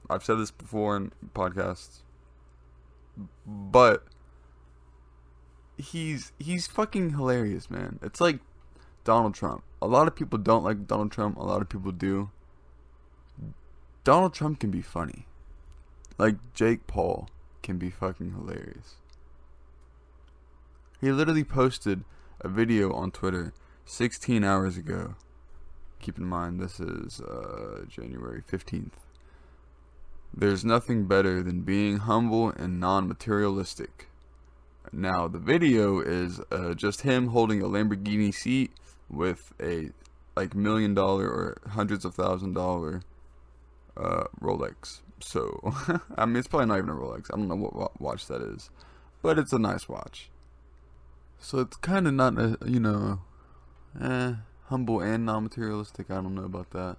I've 0.09 0.23
said 0.23 0.35
this 0.35 0.51
before 0.51 0.97
in 0.97 1.13
podcasts. 1.33 2.01
But 3.47 4.05
he's 5.77 6.33
he's 6.39 6.67
fucking 6.67 7.11
hilarious, 7.11 7.71
man. 7.71 7.99
It's 8.01 8.19
like 8.19 8.39
Donald 9.05 9.33
Trump. 9.33 9.63
A 9.81 9.87
lot 9.87 10.07
of 10.07 10.15
people 10.15 10.37
don't 10.37 10.63
like 10.65 10.85
Donald 10.85 11.11
Trump, 11.11 11.37
a 11.37 11.43
lot 11.43 11.61
of 11.61 11.69
people 11.69 11.93
do. 11.93 12.31
Donald 14.09 14.33
Trump 14.33 14.59
can 14.59 14.71
be 14.71 14.81
funny. 14.81 15.27
Like 16.17 16.37
Jake 16.55 16.87
Paul 16.87 17.29
can 17.61 17.77
be 17.77 17.91
fucking 17.91 18.31
hilarious. 18.31 18.95
He 20.99 21.11
literally 21.11 21.43
posted 21.43 22.03
a 22.41 22.49
video 22.49 22.91
on 22.91 23.11
Twitter 23.11 23.53
16 23.85 24.43
hours 24.43 24.77
ago. 24.77 25.13
Keep 25.99 26.17
in 26.17 26.25
mind, 26.25 26.59
this 26.59 26.79
is 26.79 27.21
uh, 27.21 27.85
January 27.87 28.41
15th. 28.41 28.93
There's 30.33 30.65
nothing 30.65 31.05
better 31.05 31.43
than 31.43 31.61
being 31.61 31.97
humble 31.97 32.49
and 32.49 32.79
non 32.79 33.07
materialistic. 33.07 34.07
Now, 34.91 35.27
the 35.27 35.37
video 35.37 35.99
is 35.99 36.41
uh, 36.51 36.73
just 36.73 37.01
him 37.01 37.27
holding 37.27 37.61
a 37.61 37.67
Lamborghini 37.67 38.33
seat 38.33 38.71
with 39.07 39.53
a 39.61 39.91
like 40.35 40.55
million 40.55 40.95
dollar 40.95 41.27
or 41.27 41.57
hundreds 41.73 42.05
of 42.05 42.15
thousand 42.15 42.53
dollar 42.53 43.03
uh, 43.99 44.23
Rolex. 44.41 45.01
So, 45.19 45.73
I 46.15 46.25
mean, 46.25 46.37
it's 46.37 46.47
probably 46.47 46.67
not 46.67 46.77
even 46.77 46.89
a 46.89 46.93
Rolex. 46.93 47.29
I 47.33 47.37
don't 47.37 47.47
know 47.47 47.55
what 47.55 47.99
watch 47.99 48.27
that 48.27 48.41
is, 48.41 48.69
but 49.21 49.37
it's 49.37 49.53
a 49.53 49.59
nice 49.59 49.89
watch. 49.89 50.29
So 51.39 51.59
it's 51.59 51.77
kind 51.77 52.07
of 52.07 52.13
not, 52.13 52.37
a, 52.37 52.57
you 52.65 52.79
know, 52.79 53.21
eh, 54.01 54.33
humble 54.65 55.01
and 55.01 55.25
non-materialistic. 55.25 56.09
I 56.11 56.15
don't 56.15 56.35
know 56.35 56.45
about 56.45 56.71
that. 56.71 56.97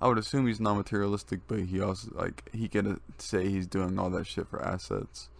I 0.00 0.08
would 0.08 0.18
assume 0.18 0.46
he's 0.46 0.60
non-materialistic, 0.60 1.40
but 1.46 1.60
he 1.60 1.80
also 1.80 2.10
like 2.14 2.50
he 2.52 2.68
can 2.68 3.00
say 3.18 3.48
he's 3.48 3.66
doing 3.66 3.98
all 3.98 4.10
that 4.10 4.26
shit 4.26 4.48
for 4.48 4.62
assets. 4.62 5.30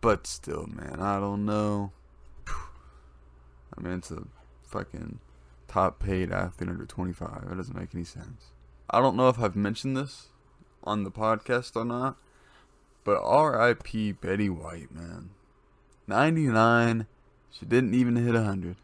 But 0.00 0.26
still, 0.26 0.66
man, 0.66 0.98
I 1.00 1.20
don't 1.20 1.44
know. 1.44 1.92
I 2.46 3.80
mean, 3.82 3.94
it's 3.94 4.10
a 4.10 4.22
fucking 4.62 5.18
top-paid 5.68 6.32
athlete 6.32 6.70
under 6.70 6.86
25. 6.86 7.48
That 7.48 7.56
doesn't 7.56 7.76
make 7.76 7.94
any 7.94 8.04
sense. 8.04 8.52
I 8.90 9.00
don't 9.00 9.16
know 9.16 9.28
if 9.28 9.38
I've 9.38 9.56
mentioned 9.56 9.96
this 9.96 10.28
on 10.84 11.04
the 11.04 11.10
podcast 11.10 11.76
or 11.76 11.84
not, 11.84 12.16
but 13.04 13.20
R.I.P. 13.22 14.12
Betty 14.12 14.48
White, 14.48 14.92
man. 14.92 15.30
99 16.06 17.06
she 17.50 17.66
didn't 17.66 17.94
even 17.94 18.16
hit 18.16 18.34
100. 18.34 18.76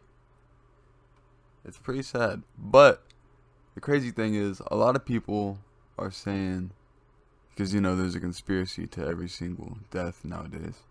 It's 1.65 1.79
pretty 1.79 2.03
sad. 2.03 2.43
But 2.59 3.03
the 3.75 3.81
crazy 3.81 4.11
thing 4.11 4.35
is, 4.35 4.61
a 4.67 4.77
lot 4.77 4.97
of 4.97 5.05
people 5.05 5.59
are 5.99 6.11
saying 6.11 6.71
because 7.51 7.73
you 7.73 7.81
know 7.81 7.97
there's 7.97 8.15
a 8.15 8.21
conspiracy 8.21 8.87
to 8.87 9.07
every 9.07 9.29
single 9.29 9.79
death 9.91 10.25
nowadays. 10.25 10.83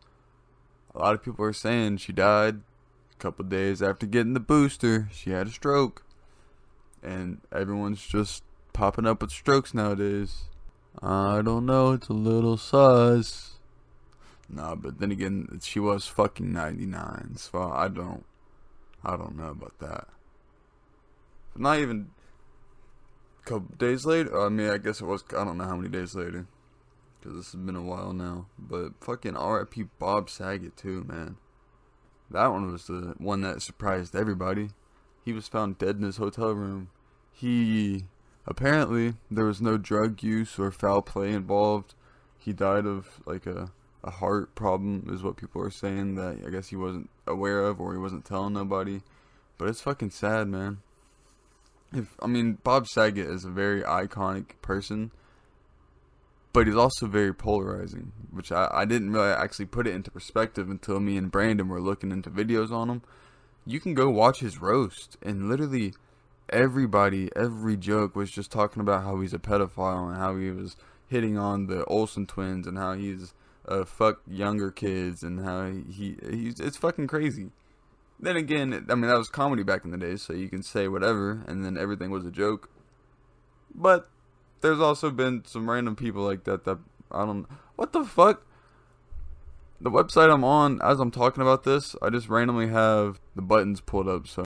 A 0.95 0.99
lot 0.99 1.13
of 1.13 1.23
people 1.23 1.45
are 1.45 1.53
saying 1.53 1.97
she 1.97 2.11
died 2.11 2.61
a 3.11 3.15
couple 3.19 3.45
days 3.45 3.83
after 3.83 4.05
getting 4.05 4.33
the 4.33 4.39
booster. 4.39 5.07
She 5.11 5.29
had 5.29 5.47
a 5.47 5.51
stroke, 5.51 6.03
and 7.03 7.41
everyone's 7.51 8.05
just 8.05 8.43
popping 8.75 9.07
up 9.07 9.21
with 9.21 9.31
strokes 9.31 9.73
nowadays. 9.73 10.43
I 11.01 11.41
don't 11.41 11.65
know. 11.65 11.93
It's 11.93 12.09
a 12.09 12.13
little 12.13 12.57
sus. 12.57 13.53
Nah, 14.49 14.75
but 14.75 14.99
then 14.99 15.11
again, 15.11 15.59
she 15.63 15.79
was 15.79 16.07
fucking 16.07 16.51
99, 16.51 17.37
so 17.37 17.71
I 17.71 17.87
don't, 17.87 18.25
I 19.03 19.17
don't 19.17 19.35
know 19.35 19.49
about 19.49 19.79
that. 19.79 20.07
But 21.53 21.61
not 21.61 21.79
even 21.79 22.09
a 23.41 23.49
couple 23.49 23.75
days 23.77 24.05
later. 24.05 24.39
I 24.39 24.49
mean, 24.49 24.69
I 24.69 24.77
guess 24.77 25.01
it 25.01 25.05
was. 25.05 25.23
I 25.35 25.43
don't 25.43 25.57
know 25.57 25.63
how 25.63 25.77
many 25.77 25.89
days 25.89 26.13
later, 26.13 26.45
because 27.19 27.37
this 27.37 27.51
has 27.53 27.61
been 27.61 27.75
a 27.75 27.81
while 27.81 28.13
now. 28.13 28.47
But 28.59 28.91
fucking 29.01 29.35
R.I.P. 29.35 29.85
Bob 29.97 30.29
Saget 30.29 30.77
too, 30.77 31.05
man. 31.05 31.37
That 32.29 32.47
one 32.47 32.71
was 32.71 32.87
the 32.87 33.15
one 33.17 33.41
that 33.41 33.61
surprised 33.61 34.15
everybody. 34.15 34.69
He 35.23 35.33
was 35.33 35.47
found 35.47 35.77
dead 35.77 35.95
in 35.95 36.03
his 36.03 36.17
hotel 36.17 36.51
room. 36.51 36.89
He 37.31 38.05
apparently 38.47 39.15
there 39.29 39.45
was 39.45 39.61
no 39.61 39.77
drug 39.77 40.23
use 40.23 40.57
or 40.59 40.71
foul 40.71 41.01
play 41.01 41.31
involved. 41.31 41.95
He 42.37 42.53
died 42.53 42.85
of 42.85 43.21
like 43.25 43.45
a 43.45 43.71
a 44.05 44.11
heart 44.11 44.53
problem 44.53 45.07
is 45.11 45.23
what 45.23 45.35
people 45.35 45.61
are 45.61 45.71
saying 45.71 46.13
that 46.15 46.37
I 46.45 46.51
guess 46.51 46.67
he 46.67 46.75
wasn't 46.75 47.09
aware 47.25 47.63
of 47.63 47.81
or 47.81 47.91
he 47.91 47.99
wasn't 47.99 48.23
telling 48.23 48.53
nobody. 48.53 49.01
But 49.57 49.67
it's 49.67 49.81
fucking 49.81 50.11
sad, 50.11 50.47
man. 50.47 50.77
If 51.91 52.15
I 52.21 52.27
mean 52.27 52.59
Bob 52.63 52.87
Saget 52.87 53.25
is 53.25 53.45
a 53.45 53.49
very 53.49 53.81
iconic 53.81 54.61
person, 54.61 55.11
but 56.53 56.67
he's 56.67 56.75
also 56.75 57.07
very 57.07 57.33
polarizing, 57.33 58.11
which 58.31 58.51
I, 58.51 58.69
I 58.71 58.85
didn't 58.85 59.11
really 59.11 59.31
actually 59.31 59.65
put 59.65 59.87
it 59.87 59.95
into 59.95 60.11
perspective 60.11 60.69
until 60.69 60.99
me 60.99 61.17
and 61.17 61.31
Brandon 61.31 61.67
were 61.67 61.81
looking 61.81 62.11
into 62.11 62.29
videos 62.29 62.71
on 62.71 62.89
him. 62.89 63.01
You 63.65 63.79
can 63.79 63.95
go 63.95 64.09
watch 64.09 64.39
his 64.39 64.61
roast 64.61 65.17
and 65.23 65.49
literally 65.49 65.93
everybody, 66.49 67.29
every 67.35 67.77
joke 67.77 68.15
was 68.15 68.31
just 68.31 68.51
talking 68.51 68.81
about 68.81 69.03
how 69.03 69.19
he's 69.21 69.33
a 69.33 69.39
pedophile 69.39 70.09
and 70.09 70.17
how 70.17 70.35
he 70.37 70.51
was 70.51 70.75
hitting 71.07 71.37
on 71.37 71.67
the 71.67 71.83
Olsen 71.85 72.25
twins 72.25 72.67
and 72.67 72.77
how 72.77 72.93
he's 72.93 73.33
uh, 73.67 73.85
fuck 73.85 74.21
younger 74.27 74.71
kids 74.71 75.23
and 75.23 75.43
how 75.43 75.65
he, 75.67 76.17
he's 76.29 76.59
it's 76.59 76.77
fucking 76.77 77.07
crazy. 77.07 77.49
Then 78.19 78.37
again, 78.37 78.85
I 78.89 78.95
mean 78.95 79.09
that 79.09 79.17
was 79.17 79.29
comedy 79.29 79.63
back 79.63 79.83
in 79.83 79.91
the 79.91 79.97
day, 79.97 80.15
so 80.15 80.33
you 80.33 80.49
can 80.49 80.63
say 80.63 80.87
whatever, 80.87 81.43
and 81.47 81.65
then 81.65 81.77
everything 81.77 82.11
was 82.11 82.25
a 82.25 82.31
joke. 82.31 82.69
But 83.73 84.09
there's 84.61 84.79
also 84.79 85.11
been 85.11 85.43
some 85.45 85.69
random 85.69 85.95
people 85.95 86.23
like 86.23 86.43
that 86.45 86.63
that 86.65 86.79
I 87.11 87.25
don't 87.25 87.45
what 87.75 87.93
the 87.93 88.03
fuck. 88.03 88.45
The 89.81 89.91
website 89.91 90.33
I'm 90.33 90.45
on, 90.45 90.79
as 90.81 91.01
I'm 91.01 91.11
talking 91.11 91.41
about 91.41 91.65
this, 91.65 91.97
I 92.01 92.09
just 92.09 92.29
randomly 92.29 92.69
have 92.69 93.19
the 93.35 93.41
buttons 93.41 93.81
pulled 93.81 94.07
up, 94.07 94.25
so 94.25 94.45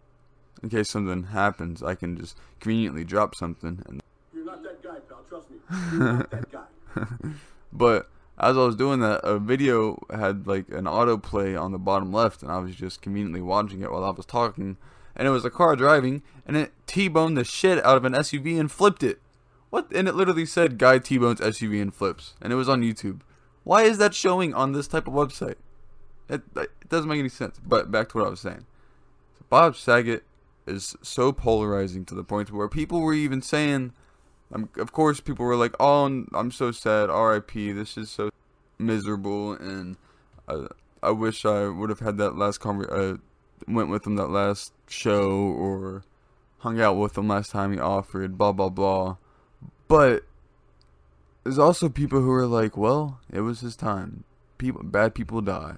in 0.62 0.70
case 0.70 0.90
something 0.90 1.24
happens, 1.24 1.82
I 1.84 1.96
can 1.96 2.18
just 2.18 2.38
conveniently 2.60 3.04
drop 3.04 3.36
something. 3.36 3.84
And 3.88 4.02
You're 4.34 4.46
not 4.46 4.64
that 4.64 4.84
guy, 4.84 4.98
pal. 5.08 5.24
Trust 5.30 5.50
me. 5.50 5.58
You're 5.92 6.14
not 6.14 6.32
that 6.32 6.52
guy. 6.52 7.30
but 7.74 8.10
as 8.38 8.58
I 8.58 8.66
was 8.66 8.76
doing 8.76 9.00
that, 9.02 9.22
a 9.24 9.38
video 9.38 10.02
had 10.10 10.48
like 10.48 10.70
an 10.70 10.86
autoplay 10.86 11.60
on 11.60 11.72
the 11.72 11.78
bottom 11.78 12.12
left, 12.12 12.42
and 12.42 12.52
I 12.52 12.60
was 12.60 12.76
just 12.76 13.02
conveniently 13.02 13.42
watching 13.42 13.82
it 13.82 13.92
while 13.92 14.04
I 14.04 14.12
was 14.12 14.26
talking. 14.26 14.78
And 15.16 15.28
it 15.28 15.32
was 15.32 15.44
a 15.44 15.50
car 15.50 15.76
driving, 15.76 16.24
and 16.46 16.56
it 16.56 16.72
T-boned 16.88 17.36
the 17.36 17.44
shit 17.44 17.84
out 17.84 17.98
of 17.98 18.06
an 18.06 18.14
SUV 18.14 18.58
and 18.58 18.72
flipped 18.72 19.04
it. 19.04 19.20
What? 19.70 19.92
And 19.94 20.08
it 20.08 20.16
literally 20.16 20.46
said 20.46 20.78
"Guy 20.78 21.00
T-bones 21.00 21.42
SUV 21.42 21.82
and 21.82 21.94
flips," 21.94 22.36
and 22.42 22.54
it 22.54 22.56
was 22.56 22.70
on 22.70 22.82
YouTube. 22.82 23.22
Why 23.64 23.84
is 23.84 23.98
that 23.98 24.16
showing 24.16 24.54
on 24.54 24.72
this 24.72 24.88
type 24.88 25.08
of 25.08 25.14
website? 25.14 25.56
It, 26.30 26.42
it 26.56 26.72
doesn't 26.88 27.10
make 27.10 27.20
any 27.20 27.30
sense. 27.30 27.60
But 27.64 27.92
back 27.92 28.10
to 28.10 28.18
what 28.18 28.28
I 28.28 28.30
was 28.30 28.40
saying. 28.40 28.66
So 29.38 29.46
Bob 29.50 29.76
Saget 29.76 30.24
is 30.70 30.96
so 31.02 31.32
polarizing 31.32 32.06
to 32.06 32.16
the 32.16 32.24
point 32.24 32.52
where 32.52 32.68
people 32.68 33.02
were 33.02 33.14
even 33.14 33.42
saying 33.42 33.94
um, 34.52 34.70
of 34.78 34.92
course, 34.92 35.20
people 35.20 35.46
were 35.46 35.56
like, 35.56 35.76
"Oh, 35.80 36.06
I'm 36.34 36.52
so 36.52 36.72
sad. 36.72 37.10
R.I.P. 37.10 37.72
This 37.72 37.98
is 37.98 38.10
so 38.10 38.32
miserable." 38.78 39.54
And 39.54 39.98
I, 40.48 40.68
I 41.04 41.12
wish 41.12 41.46
I 41.46 41.68
would 41.68 41.90
have 41.90 42.00
had 42.00 42.18
that 42.18 42.36
last 42.36 42.60
conver- 42.60 42.92
uh, 42.92 43.18
went 43.68 43.90
with 43.90 44.08
him 44.08 44.16
that 44.16 44.30
last 44.30 44.74
show 44.88 45.32
or 45.32 46.04
hung 46.60 46.82
out 46.82 46.96
with 46.96 47.18
him 47.18 47.28
last 47.28 47.52
time 47.52 47.74
he 47.74 47.80
offered. 47.80 48.38
Blah 48.38 48.54
blah 48.54 48.70
blah. 48.70 49.18
But 49.88 50.24
there's 51.44 51.60
also 51.60 51.90
people 51.90 52.22
who 52.22 52.32
are 52.32 52.48
like, 52.48 52.76
"Well, 52.76 53.20
it 53.32 53.42
was 53.42 53.60
his 53.60 53.76
time. 53.76 54.24
People, 54.58 54.84
bad 54.84 55.14
people 55.14 55.42
die." 55.42 55.76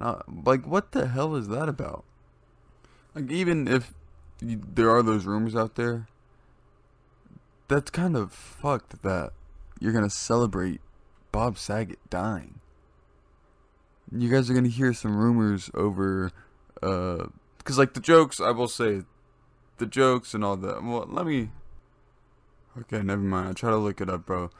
I, 0.00 0.22
like, 0.44 0.66
what 0.66 0.92
the 0.92 1.08
hell 1.08 1.34
is 1.34 1.48
that 1.48 1.68
about? 1.68 2.04
Like, 3.14 3.30
even 3.30 3.68
if 3.68 3.92
there 4.42 4.90
are 4.90 5.02
those 5.02 5.24
rumors 5.24 5.54
out 5.54 5.76
there 5.76 6.08
that's 7.68 7.90
kind 7.90 8.16
of 8.16 8.32
fucked 8.32 9.02
that 9.02 9.32
you're 9.80 9.92
gonna 9.92 10.10
celebrate 10.10 10.80
Bob 11.30 11.56
Saget 11.58 11.98
dying. 12.10 12.60
You 14.10 14.30
guys 14.30 14.50
are 14.50 14.54
gonna 14.54 14.68
hear 14.68 14.92
some 14.92 15.16
rumors 15.16 15.70
over, 15.74 16.30
uh, 16.82 17.26
cause 17.64 17.78
like 17.78 17.94
the 17.94 18.00
jokes, 18.00 18.40
I 18.40 18.50
will 18.50 18.68
say, 18.68 19.02
the 19.78 19.86
jokes 19.86 20.34
and 20.34 20.44
all 20.44 20.56
that. 20.56 20.82
Well, 20.82 21.06
let 21.08 21.26
me. 21.26 21.50
Okay, 22.78 23.02
never 23.02 23.22
mind. 23.22 23.48
I 23.48 23.52
try 23.52 23.70
to 23.70 23.76
look 23.76 24.00
it 24.00 24.10
up, 24.10 24.26
bro. 24.26 24.50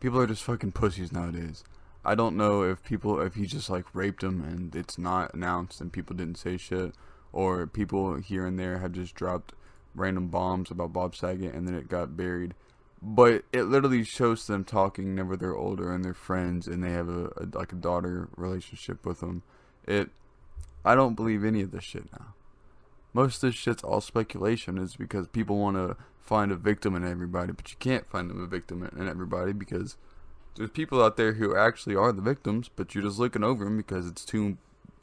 People 0.00 0.20
are 0.20 0.26
just 0.26 0.42
fucking 0.42 0.72
pussies 0.72 1.12
nowadays. 1.12 1.64
I 2.04 2.14
don't 2.14 2.36
know 2.36 2.62
if 2.62 2.82
people, 2.84 3.20
if 3.20 3.34
he 3.34 3.46
just 3.46 3.70
like 3.70 3.86
raped 3.94 4.22
him 4.22 4.42
and 4.42 4.74
it's 4.76 4.98
not 4.98 5.32
announced 5.34 5.80
and 5.80 5.92
people 5.92 6.14
didn't 6.14 6.38
say 6.38 6.56
shit, 6.56 6.94
or 7.34 7.66
people 7.66 8.14
here 8.14 8.46
and 8.46 8.58
there 8.58 8.78
have 8.78 8.92
just 8.92 9.14
dropped 9.14 9.52
random 9.94 10.28
bombs 10.28 10.70
about 10.70 10.92
Bob 10.92 11.16
Saget 11.16 11.52
and 11.52 11.66
then 11.66 11.74
it 11.74 11.88
got 11.88 12.16
buried. 12.16 12.54
But 13.02 13.44
it 13.52 13.64
literally 13.64 14.04
shows 14.04 14.46
them 14.46 14.64
talking 14.64 15.06
whenever 15.06 15.36
they're 15.36 15.56
older 15.56 15.92
and 15.92 16.04
they're 16.04 16.14
friends 16.14 16.68
and 16.68 16.82
they 16.82 16.92
have 16.92 17.08
a, 17.08 17.26
a 17.36 17.48
like 17.52 17.72
a 17.72 17.76
daughter 17.76 18.28
relationship 18.36 19.04
with 19.04 19.20
them. 19.20 19.42
It, 19.86 20.10
I 20.84 20.94
don't 20.94 21.16
believe 21.16 21.44
any 21.44 21.60
of 21.60 21.72
this 21.72 21.84
shit 21.84 22.10
now. 22.12 22.34
Most 23.12 23.42
of 23.42 23.50
this 23.50 23.56
shit's 23.56 23.82
all 23.82 24.00
speculation. 24.00 24.78
Is 24.78 24.96
because 24.96 25.26
people 25.26 25.58
want 25.58 25.76
to 25.76 25.96
find 26.18 26.50
a 26.50 26.56
victim 26.56 26.94
in 26.94 27.06
everybody, 27.06 27.52
but 27.52 27.70
you 27.70 27.76
can't 27.78 28.08
find 28.08 28.30
them 28.30 28.42
a 28.42 28.46
victim 28.46 28.88
in 28.96 29.08
everybody 29.08 29.52
because 29.52 29.96
there's 30.54 30.70
people 30.70 31.02
out 31.02 31.16
there 31.16 31.34
who 31.34 31.56
actually 31.56 31.96
are 31.96 32.12
the 32.12 32.22
victims, 32.22 32.70
but 32.74 32.94
you're 32.94 33.04
just 33.04 33.18
looking 33.18 33.44
over 33.44 33.64
them 33.64 33.76
because 33.76 34.06
it's 34.06 34.24
too 34.24 34.56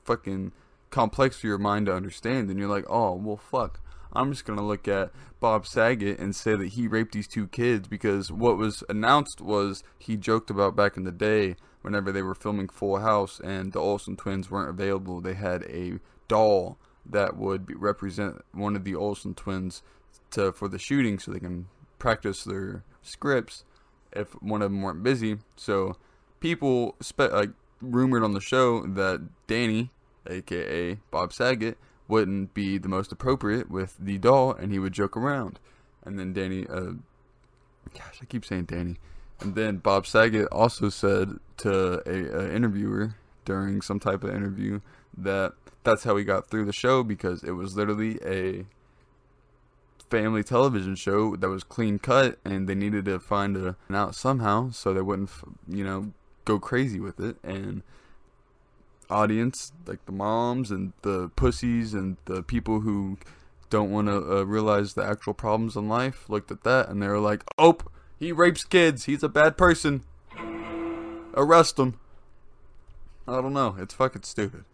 fucking 0.05 0.53
complex 0.91 1.37
for 1.37 1.47
your 1.47 1.57
mind 1.57 1.87
to 1.87 1.95
understand, 1.95 2.49
and 2.49 2.59
you're 2.59 2.69
like, 2.69 2.85
oh 2.89 3.13
well, 3.13 3.37
fuck. 3.37 3.79
I'm 4.13 4.31
just 4.31 4.45
gonna 4.45 4.65
look 4.65 4.87
at 4.87 5.11
Bob 5.39 5.65
Saget 5.65 6.19
and 6.19 6.35
say 6.35 6.55
that 6.55 6.69
he 6.69 6.87
raped 6.87 7.13
these 7.13 7.27
two 7.27 7.47
kids 7.47 7.87
because 7.87 8.31
what 8.31 8.57
was 8.57 8.83
announced 8.89 9.41
was 9.41 9.83
he 9.97 10.17
joked 10.17 10.49
about 10.49 10.75
back 10.75 10.97
in 10.97 11.03
the 11.03 11.11
day 11.11 11.55
whenever 11.81 12.11
they 12.11 12.21
were 12.21 12.35
filming 12.35 12.67
Full 12.67 12.99
House 12.99 13.39
and 13.39 13.71
the 13.73 13.79
Olsen 13.79 14.15
twins 14.17 14.51
weren't 14.51 14.69
available. 14.69 15.21
They 15.21 15.33
had 15.33 15.63
a 15.63 15.99
doll 16.27 16.77
that 17.05 17.37
would 17.37 17.65
be, 17.65 17.73
represent 17.73 18.43
one 18.51 18.75
of 18.75 18.83
the 18.83 18.95
Olsen 18.95 19.33
twins 19.33 19.81
to 20.31 20.51
for 20.51 20.67
the 20.67 20.79
shooting, 20.79 21.17
so 21.17 21.31
they 21.31 21.39
can 21.39 21.67
practice 21.97 22.43
their 22.43 22.83
scripts 23.01 23.63
if 24.11 24.29
one 24.41 24.61
of 24.61 24.71
them 24.71 24.81
weren't 24.81 25.03
busy. 25.03 25.37
So 25.55 25.95
people 26.39 26.95
spe- 27.01 27.31
like 27.31 27.51
rumored 27.81 28.23
on 28.23 28.33
the 28.33 28.41
show 28.41 28.85
that 28.85 29.27
Danny, 29.47 29.91
aka 30.27 30.99
Bob 31.09 31.33
Saget, 31.33 31.77
wouldn't 32.07 32.53
be 32.53 32.77
the 32.77 32.89
most 32.89 33.11
appropriate 33.11 33.69
with 33.69 33.95
the 33.99 34.17
doll, 34.17 34.51
and 34.51 34.71
he 34.71 34.79
would 34.79 34.93
joke 34.93 35.15
around. 35.15 35.59
And 36.03 36.19
then 36.19 36.33
Danny, 36.33 36.67
uh, 36.67 36.93
gosh, 37.93 38.19
I 38.21 38.25
keep 38.25 38.45
saying 38.45 38.65
Danny. 38.65 38.97
And 39.39 39.55
then 39.55 39.77
Bob 39.77 40.05
Saget 40.05 40.47
also 40.51 40.89
said 40.89 41.39
to 41.57 42.01
a, 42.05 42.43
a 42.43 42.55
interviewer 42.55 43.15
during 43.45 43.81
some 43.81 43.99
type 43.99 44.23
of 44.23 44.29
interview 44.35 44.81
that 45.17 45.53
that's 45.83 46.03
how 46.03 46.15
he 46.15 46.23
got 46.23 46.47
through 46.47 46.65
the 46.65 46.73
show 46.73 47.03
because 47.03 47.43
it 47.43 47.51
was 47.51 47.75
literally 47.75 48.19
a 48.23 48.65
family 50.09 50.43
television 50.43 50.95
show 50.95 51.35
that 51.37 51.49
was 51.49 51.63
clean 51.63 51.97
cut 51.97 52.37
and 52.43 52.67
they 52.67 52.75
needed 52.75 53.05
to 53.05 53.19
find 53.19 53.55
a, 53.55 53.75
an 53.87 53.95
out 53.95 54.13
somehow 54.13 54.69
so 54.69 54.93
they 54.93 55.01
wouldn't 55.01 55.29
you 55.67 55.83
know 55.83 56.11
go 56.45 56.59
crazy 56.59 56.99
with 56.99 57.19
it 57.19 57.37
and 57.43 57.81
audience, 59.11 59.71
like 59.85 60.05
the 60.05 60.11
moms 60.11 60.71
and 60.71 60.93
the 61.01 61.29
pussies 61.35 61.93
and 61.93 62.17
the 62.25 62.41
people 62.41 62.81
who 62.81 63.17
don't 63.69 63.91
want 63.91 64.07
to 64.07 64.39
uh, 64.39 64.43
realize 64.43 64.93
the 64.93 65.03
actual 65.03 65.33
problems 65.33 65.75
in 65.75 65.87
life, 65.87 66.29
looked 66.29 66.51
at 66.51 66.63
that 66.63 66.89
and 66.89 67.01
they 67.01 67.07
were 67.07 67.19
like, 67.19 67.43
"Oh, 67.57 67.77
he 68.19 68.31
rapes 68.31 68.63
kids. 68.63 69.05
He's 69.05 69.23
a 69.23 69.29
bad 69.29 69.57
person. 69.57 70.03
Arrest 71.35 71.79
him." 71.79 71.99
I 73.27 73.41
don't 73.41 73.53
know. 73.53 73.75
It's 73.79 73.93
fucking 73.93 74.23
stupid. 74.23 74.65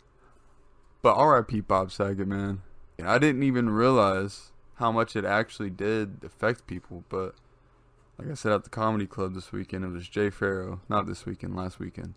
But 1.02 1.16
R.I.P. 1.16 1.62
Bob 1.62 1.92
Saget, 1.92 2.28
man. 2.28 2.62
I 3.04 3.20
didn't 3.20 3.44
even 3.44 3.70
realize 3.70 4.52
how 4.76 4.92
much 4.92 5.16
it 5.16 5.26
actually 5.26 5.70
did 5.70 6.22
affect 6.24 6.66
people, 6.66 7.04
but 7.10 7.36
like 8.18 8.30
I 8.32 8.34
said 8.34 8.52
at 8.52 8.64
the 8.64 8.70
comedy 8.70 9.06
club 9.06 9.36
this 9.36 9.52
weekend, 9.52 9.86
it 9.86 9.90
was 9.90 10.08
Jay 10.08 10.30
Pharoah, 10.30 10.80
not 10.90 11.06
this 11.06 11.26
weekend, 11.26 11.56
last 11.56 11.80
weekend. 11.80 12.16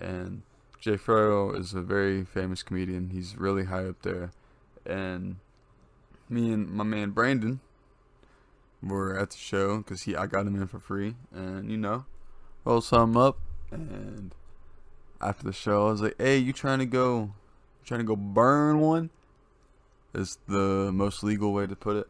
And 0.00 0.42
Jay 0.84 0.98
Pharoah 0.98 1.54
is 1.54 1.72
a 1.72 1.80
very 1.80 2.26
famous 2.26 2.62
comedian. 2.62 3.08
He's 3.08 3.38
really 3.38 3.64
high 3.64 3.86
up 3.86 4.02
there. 4.02 4.32
And 4.84 5.36
me 6.28 6.52
and 6.52 6.68
my 6.68 6.84
man 6.84 7.12
Brandon 7.12 7.60
were 8.82 9.18
at 9.18 9.30
the 9.30 9.38
show 9.38 9.78
because 9.78 10.02
he 10.02 10.14
I 10.14 10.26
got 10.26 10.46
him 10.46 10.60
in 10.60 10.66
for 10.66 10.78
free. 10.78 11.14
And, 11.32 11.70
you 11.70 11.78
know, 11.78 12.04
roll 12.66 12.82
something 12.82 13.18
up. 13.18 13.38
And 13.70 14.34
after 15.22 15.44
the 15.44 15.54
show, 15.54 15.88
I 15.88 15.90
was 15.92 16.02
like, 16.02 16.16
hey, 16.18 16.36
you 16.36 16.52
trying 16.52 16.80
to 16.80 16.86
go, 16.86 17.32
trying 17.86 18.00
to 18.00 18.04
go 18.04 18.14
burn 18.14 18.80
one? 18.80 19.08
Is 20.14 20.36
the 20.46 20.92
most 20.92 21.24
legal 21.24 21.54
way 21.54 21.66
to 21.66 21.74
put 21.74 21.96
it. 21.96 22.08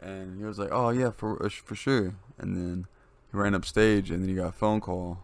And 0.00 0.40
he 0.40 0.44
was 0.44 0.58
like, 0.58 0.70
"Oh 0.72 0.90
yeah, 0.90 1.12
for 1.12 1.40
uh, 1.40 1.48
for 1.48 1.76
sure." 1.76 2.16
And 2.36 2.56
then 2.56 2.86
he 3.30 3.38
ran 3.38 3.54
up 3.54 3.64
stage, 3.64 4.10
and 4.10 4.22
then 4.22 4.28
he 4.28 4.34
got 4.34 4.48
a 4.48 4.52
phone 4.52 4.80
call, 4.80 5.22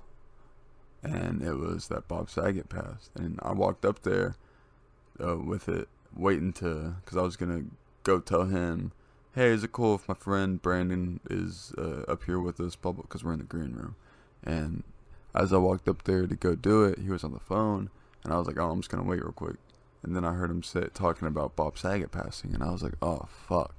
and 1.02 1.42
it 1.42 1.54
was 1.54 1.88
that 1.88 2.08
Bob 2.08 2.30
Saget 2.30 2.68
passed. 2.68 3.10
And 3.14 3.38
I 3.42 3.52
walked 3.52 3.84
up 3.84 4.02
there 4.02 4.36
uh, 5.22 5.36
with 5.36 5.68
it, 5.68 5.88
waiting 6.14 6.52
to, 6.54 6.96
because 7.04 7.16
I 7.16 7.22
was 7.22 7.36
gonna 7.36 7.64
go 8.02 8.20
tell 8.20 8.44
him, 8.44 8.92
"Hey, 9.34 9.48
is 9.48 9.64
it 9.64 9.72
cool 9.72 9.94
if 9.94 10.08
my 10.08 10.14
friend 10.14 10.60
Brandon 10.60 11.20
is 11.30 11.72
uh, 11.78 12.02
up 12.08 12.24
here 12.24 12.40
with 12.40 12.60
us, 12.60 12.76
public? 12.76 13.08
Because 13.08 13.24
we're 13.24 13.34
in 13.34 13.38
the 13.38 13.44
green 13.44 13.74
room." 13.74 13.96
And 14.42 14.84
as 15.34 15.52
I 15.52 15.58
walked 15.58 15.88
up 15.88 16.04
there 16.04 16.26
to 16.26 16.36
go 16.36 16.54
do 16.54 16.84
it, 16.84 16.98
he 16.98 17.10
was 17.10 17.24
on 17.24 17.32
the 17.32 17.40
phone, 17.40 17.90
and 18.24 18.32
I 18.32 18.38
was 18.38 18.46
like, 18.46 18.58
"Oh, 18.58 18.70
I'm 18.70 18.80
just 18.80 18.90
gonna 18.90 19.02
wait 19.02 19.22
real 19.22 19.32
quick." 19.32 19.56
And 20.02 20.14
then 20.14 20.24
I 20.24 20.32
heard 20.32 20.50
him 20.50 20.62
say, 20.62 20.86
talking 20.94 21.26
about 21.26 21.56
Bob 21.56 21.76
Saget 21.76 22.12
passing, 22.12 22.54
and 22.54 22.62
I 22.62 22.70
was 22.70 22.82
like, 22.82 22.94
"Oh 23.02 23.28
fuck." 23.46 23.74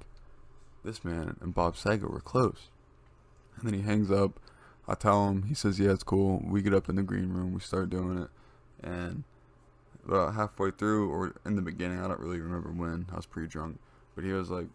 this 0.84 1.04
man 1.04 1.36
and 1.40 1.54
Bob 1.54 1.76
Saget 1.76 2.10
were 2.10 2.20
close. 2.20 2.68
And 3.56 3.66
then 3.66 3.74
he 3.74 3.84
hangs 3.84 4.10
up. 4.10 4.40
I 4.90 4.94
tell 4.94 5.28
him, 5.28 5.44
he 5.44 5.54
says, 5.54 5.78
yeah, 5.78 5.92
it's 5.92 6.02
cool. 6.02 6.42
We 6.44 6.62
get 6.62 6.74
up 6.74 6.88
in 6.88 6.96
the 6.96 7.04
green 7.04 7.28
room, 7.28 7.54
we 7.54 7.60
start 7.60 7.90
doing 7.90 8.18
it. 8.22 8.28
And 8.82 9.22
about 10.04 10.34
halfway 10.34 10.72
through, 10.72 11.08
or 11.10 11.32
in 11.46 11.54
the 11.54 11.62
beginning, 11.62 12.00
I 12.00 12.08
don't 12.08 12.18
really 12.18 12.40
remember 12.40 12.70
when, 12.70 13.06
I 13.12 13.16
was 13.16 13.26
pretty 13.26 13.46
drunk. 13.46 13.78
But 14.16 14.24
he 14.24 14.32
was 14.32 14.50
like, 14.50 14.66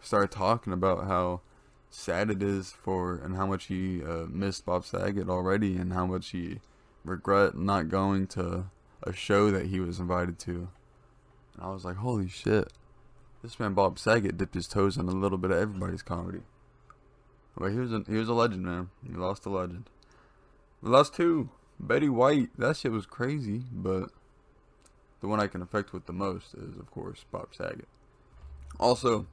started 0.00 0.32
talking 0.32 0.72
about 0.72 1.06
how 1.06 1.42
sad 1.88 2.30
it 2.30 2.42
is 2.42 2.72
for, 2.72 3.14
and 3.14 3.36
how 3.36 3.46
much 3.46 3.66
he 3.66 4.02
uh, 4.02 4.26
missed 4.28 4.66
Bob 4.66 4.84
Saget 4.84 5.28
already, 5.28 5.76
and 5.76 5.92
how 5.92 6.04
much 6.04 6.30
he 6.30 6.58
regret 7.04 7.56
not 7.56 7.88
going 7.88 8.26
to 8.28 8.66
a 9.04 9.12
show 9.12 9.52
that 9.52 9.66
he 9.66 9.78
was 9.78 10.00
invited 10.00 10.40
to. 10.40 10.68
And 11.54 11.62
I 11.62 11.70
was 11.70 11.84
like, 11.84 11.96
holy 11.96 12.28
shit. 12.28 12.72
This 13.40 13.60
man 13.60 13.74
Bob 13.74 14.00
Saget 14.00 14.36
dipped 14.36 14.54
his 14.54 14.66
toes 14.66 14.96
in 14.96 15.06
a 15.06 15.12
little 15.12 15.38
bit 15.38 15.52
of 15.52 15.58
everybody's 15.58 16.02
comedy. 16.02 16.40
But 17.56 17.72
he 17.72 17.78
was 17.78 17.92
a, 17.92 18.02
he 18.06 18.16
was 18.16 18.28
a 18.28 18.34
legend, 18.34 18.64
man. 18.64 18.90
He 19.06 19.14
lost 19.14 19.46
a 19.46 19.50
legend. 19.50 19.90
We 20.82 20.90
lost 20.90 21.14
two. 21.14 21.50
Betty 21.78 22.08
White. 22.08 22.50
That 22.58 22.76
shit 22.76 22.92
was 22.92 23.06
crazy, 23.06 23.62
but 23.72 24.10
the 25.20 25.28
one 25.28 25.40
I 25.40 25.46
can 25.46 25.62
affect 25.62 25.92
with 25.92 26.06
the 26.06 26.12
most 26.12 26.54
is, 26.54 26.76
of 26.78 26.90
course, 26.90 27.24
Bob 27.30 27.54
Saget. 27.54 27.88
Also, 28.78 29.26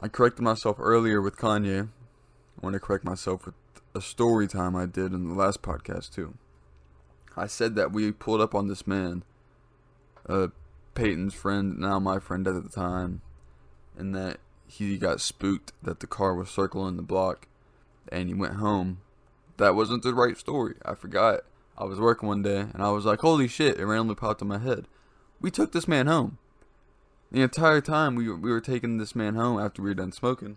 I 0.00 0.08
corrected 0.08 0.42
myself 0.42 0.76
earlier 0.78 1.20
with 1.20 1.36
Kanye. 1.36 1.88
I 1.88 2.60
want 2.60 2.74
to 2.74 2.80
correct 2.80 3.04
myself 3.04 3.46
with 3.46 3.54
a 3.94 4.00
story 4.00 4.46
time 4.46 4.74
I 4.74 4.86
did 4.86 5.12
in 5.12 5.28
the 5.28 5.34
last 5.34 5.62
podcast 5.62 6.12
too. 6.14 6.34
I 7.36 7.46
said 7.46 7.74
that 7.76 7.92
we 7.92 8.12
pulled 8.12 8.40
up 8.40 8.54
on 8.54 8.68
this 8.68 8.86
man, 8.86 9.24
uh, 10.28 10.48
Peyton's 10.94 11.34
friend, 11.34 11.78
now 11.78 11.98
my 11.98 12.20
friend 12.20 12.46
at 12.46 12.62
the 12.62 12.68
time, 12.68 13.22
and 13.98 14.14
that 14.14 14.38
he 14.66 14.98
got 14.98 15.20
spooked 15.20 15.72
that 15.82 16.00
the 16.00 16.06
car 16.06 16.34
was 16.34 16.50
circling 16.50 16.96
the 16.96 17.02
block 17.02 17.48
and 18.10 18.28
he 18.28 18.34
went 18.34 18.54
home. 18.54 19.00
That 19.56 19.74
wasn't 19.74 20.02
the 20.02 20.14
right 20.14 20.36
story. 20.36 20.74
I 20.84 20.94
forgot. 20.94 21.40
I 21.76 21.84
was 21.84 22.00
working 22.00 22.28
one 22.28 22.42
day 22.42 22.60
and 22.60 22.82
I 22.82 22.90
was 22.90 23.04
like, 23.04 23.20
holy 23.20 23.48
shit, 23.48 23.78
it 23.78 23.86
randomly 23.86 24.14
popped 24.14 24.42
in 24.42 24.48
my 24.48 24.58
head. 24.58 24.86
We 25.40 25.50
took 25.50 25.72
this 25.72 25.88
man 25.88 26.06
home. 26.06 26.38
The 27.30 27.42
entire 27.42 27.80
time 27.80 28.14
we 28.14 28.30
we 28.32 28.50
were 28.50 28.60
taking 28.60 28.98
this 28.98 29.16
man 29.16 29.34
home 29.34 29.58
after 29.58 29.82
we 29.82 29.90
were 29.90 29.94
done 29.94 30.12
smoking, 30.12 30.56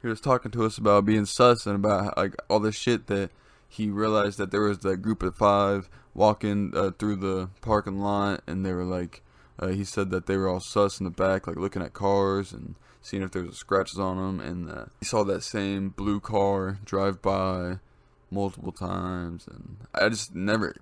he 0.00 0.08
was 0.08 0.20
talking 0.20 0.50
to 0.50 0.64
us 0.64 0.76
about 0.76 1.04
being 1.04 1.26
sus 1.26 1.64
and 1.64 1.76
about 1.76 2.16
like 2.16 2.34
all 2.50 2.58
the 2.58 2.72
shit 2.72 3.06
that 3.06 3.30
he 3.68 3.88
realized 3.88 4.36
that 4.38 4.50
there 4.50 4.62
was 4.62 4.80
that 4.80 4.98
group 4.98 5.22
of 5.22 5.36
five 5.36 5.88
walking 6.12 6.72
uh, 6.76 6.90
through 6.90 7.16
the 7.16 7.50
parking 7.60 7.98
lot 7.98 8.42
and 8.46 8.66
they 8.66 8.72
were 8.72 8.84
like 8.84 9.22
uh, 9.62 9.68
he 9.68 9.84
said 9.84 10.10
that 10.10 10.26
they 10.26 10.36
were 10.36 10.48
all 10.48 10.60
sus 10.60 10.98
in 10.98 11.04
the 11.04 11.10
back, 11.10 11.46
like 11.46 11.56
looking 11.56 11.82
at 11.82 11.92
cars 11.92 12.52
and 12.52 12.74
seeing 13.00 13.22
if 13.22 13.30
there 13.30 13.44
was 13.44 13.56
scratches 13.56 13.98
on 13.98 14.16
them. 14.16 14.40
And 14.40 14.70
uh, 14.70 14.84
he 14.98 15.06
saw 15.06 15.22
that 15.24 15.42
same 15.42 15.90
blue 15.90 16.18
car 16.18 16.78
drive 16.84 17.22
by 17.22 17.78
multiple 18.30 18.72
times, 18.72 19.46
and 19.46 19.76
I 19.94 20.08
just 20.08 20.34
never 20.34 20.74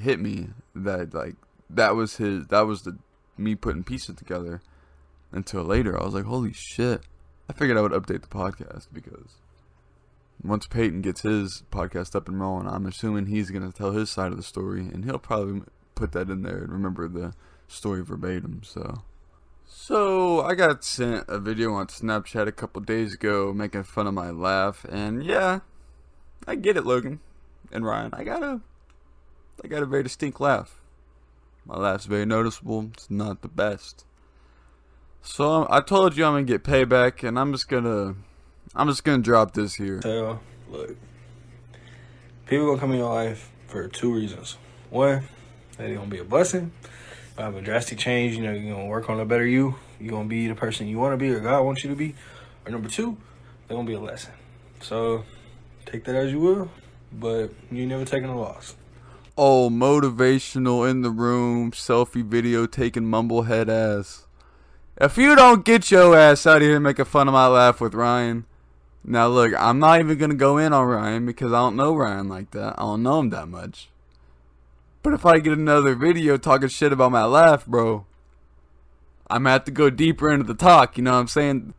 hit 0.00 0.20
me 0.20 0.48
that 0.74 1.12
like 1.12 1.34
that 1.68 1.96
was 1.96 2.16
his. 2.16 2.46
That 2.46 2.66
was 2.66 2.82
the 2.82 2.98
me 3.36 3.56
putting 3.56 3.84
pieces 3.84 4.16
together. 4.16 4.62
Until 5.32 5.62
later, 5.62 6.00
I 6.00 6.04
was 6.04 6.14
like, 6.14 6.24
"Holy 6.24 6.52
shit!" 6.52 7.02
I 7.48 7.52
figured 7.52 7.78
I 7.78 7.82
would 7.82 7.92
update 7.92 8.22
the 8.22 8.28
podcast 8.28 8.86
because 8.92 9.38
once 10.42 10.66
Peyton 10.66 11.02
gets 11.02 11.22
his 11.22 11.64
podcast 11.72 12.14
up 12.14 12.28
and 12.28 12.40
rolling, 12.40 12.68
I'm 12.68 12.86
assuming 12.86 13.26
he's 13.26 13.50
gonna 13.50 13.72
tell 13.72 13.92
his 13.92 14.08
side 14.08 14.30
of 14.30 14.36
the 14.36 14.44
story, 14.44 14.82
and 14.82 15.04
he'll 15.04 15.18
probably 15.18 15.62
put 15.96 16.12
that 16.12 16.30
in 16.30 16.42
there 16.42 16.58
and 16.58 16.72
remember 16.72 17.08
the 17.08 17.34
story 17.70 18.02
verbatim. 18.04 18.62
So, 18.64 19.02
so 19.66 20.42
I 20.42 20.54
got 20.54 20.84
sent 20.84 21.24
a 21.28 21.38
video 21.38 21.72
on 21.72 21.86
Snapchat 21.86 22.46
a 22.46 22.52
couple 22.52 22.82
days 22.82 23.14
ago 23.14 23.52
making 23.54 23.84
fun 23.84 24.06
of 24.06 24.14
my 24.14 24.30
laugh, 24.30 24.84
and 24.88 25.24
yeah, 25.24 25.60
I 26.46 26.56
get 26.56 26.76
it, 26.76 26.84
Logan 26.84 27.20
and 27.72 27.84
Ryan. 27.84 28.10
I 28.12 28.24
got 28.24 28.42
a, 28.42 28.60
I 29.64 29.68
got 29.68 29.82
a 29.82 29.86
very 29.86 30.02
distinct 30.02 30.40
laugh. 30.40 30.80
My 31.64 31.76
laugh's 31.76 32.06
very 32.06 32.26
noticeable. 32.26 32.90
It's 32.94 33.10
not 33.10 33.42
the 33.42 33.48
best. 33.48 34.04
So 35.22 35.66
I 35.70 35.80
told 35.80 36.16
you 36.16 36.24
I'm 36.24 36.32
gonna 36.32 36.44
get 36.44 36.64
payback, 36.64 37.26
and 37.26 37.38
I'm 37.38 37.52
just 37.52 37.68
gonna, 37.68 38.16
I'm 38.74 38.88
just 38.88 39.04
gonna 39.04 39.22
drop 39.22 39.54
this 39.54 39.74
here. 39.74 40.00
Tell, 40.00 40.40
look, 40.70 40.96
people 42.46 42.66
gonna 42.66 42.80
come 42.80 42.92
in 42.92 42.98
your 42.98 43.12
life 43.12 43.52
for 43.68 43.86
two 43.86 44.12
reasons. 44.12 44.56
One, 44.88 45.24
they 45.76 45.94
gonna 45.94 46.08
be 46.08 46.18
a 46.18 46.24
blessing 46.24 46.72
have 47.42 47.56
a 47.56 47.60
drastic 47.60 47.98
change, 47.98 48.36
you 48.36 48.42
know, 48.42 48.52
you're 48.52 48.74
gonna 48.74 48.86
work 48.86 49.10
on 49.10 49.20
a 49.20 49.24
better 49.24 49.46
you. 49.46 49.74
You're 49.98 50.12
gonna 50.12 50.28
be 50.28 50.48
the 50.48 50.54
person 50.54 50.86
you 50.86 50.98
wanna 50.98 51.16
be 51.16 51.30
or 51.30 51.40
God 51.40 51.62
wants 51.62 51.84
you 51.84 51.90
to 51.90 51.96
be. 51.96 52.14
Or 52.64 52.72
number 52.72 52.88
two, 52.88 53.16
they're 53.66 53.76
gonna 53.76 53.86
be 53.86 53.94
a 53.94 54.00
lesson. 54.00 54.32
So 54.80 55.24
take 55.86 56.04
that 56.04 56.14
as 56.14 56.32
you 56.32 56.40
will, 56.40 56.70
but 57.12 57.52
you 57.70 57.86
never 57.86 58.04
taking 58.04 58.28
a 58.28 58.38
loss. 58.38 58.74
Oh, 59.36 59.70
motivational 59.70 60.88
in 60.88 61.02
the 61.02 61.10
room, 61.10 61.70
selfie 61.72 62.24
video 62.24 62.66
taking 62.66 63.04
mumblehead 63.04 63.68
ass. 63.68 64.26
If 64.96 65.16
you 65.16 65.34
don't 65.34 65.64
get 65.64 65.90
your 65.90 66.16
ass 66.16 66.46
out 66.46 66.56
of 66.56 66.62
here 66.62 66.80
making 66.80 67.06
fun 67.06 67.28
of 67.28 67.34
my 67.34 67.46
laugh 67.46 67.80
with 67.80 67.94
Ryan. 67.94 68.44
Now 69.02 69.28
look, 69.28 69.54
I'm 69.58 69.78
not 69.78 70.00
even 70.00 70.18
gonna 70.18 70.34
go 70.34 70.58
in 70.58 70.72
on 70.72 70.86
Ryan 70.86 71.26
because 71.26 71.52
I 71.52 71.58
don't 71.58 71.76
know 71.76 71.94
Ryan 71.94 72.28
like 72.28 72.50
that. 72.50 72.74
I 72.78 72.82
don't 72.82 73.02
know 73.02 73.20
him 73.20 73.30
that 73.30 73.48
much. 73.48 73.89
But 75.02 75.14
if 75.14 75.24
I 75.24 75.38
get 75.38 75.54
another 75.54 75.94
video 75.94 76.36
talking 76.36 76.68
shit 76.68 76.92
about 76.92 77.12
my 77.12 77.24
laugh, 77.24 77.64
bro, 77.66 78.04
I'm 79.30 79.44
gonna 79.44 79.52
have 79.52 79.64
to 79.64 79.70
go 79.70 79.88
deeper 79.88 80.30
into 80.30 80.44
the 80.44 80.54
talk. 80.54 80.98
You 80.98 81.04
know 81.04 81.12
what 81.12 81.20
I'm 81.20 81.28
saying? 81.28 81.74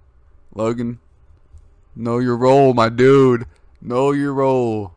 Logan, 0.56 1.00
know 1.96 2.18
your 2.18 2.36
role, 2.36 2.74
my 2.74 2.90
dude. 2.90 3.46
Know 3.80 4.12
your 4.12 4.34
role. 4.34 4.94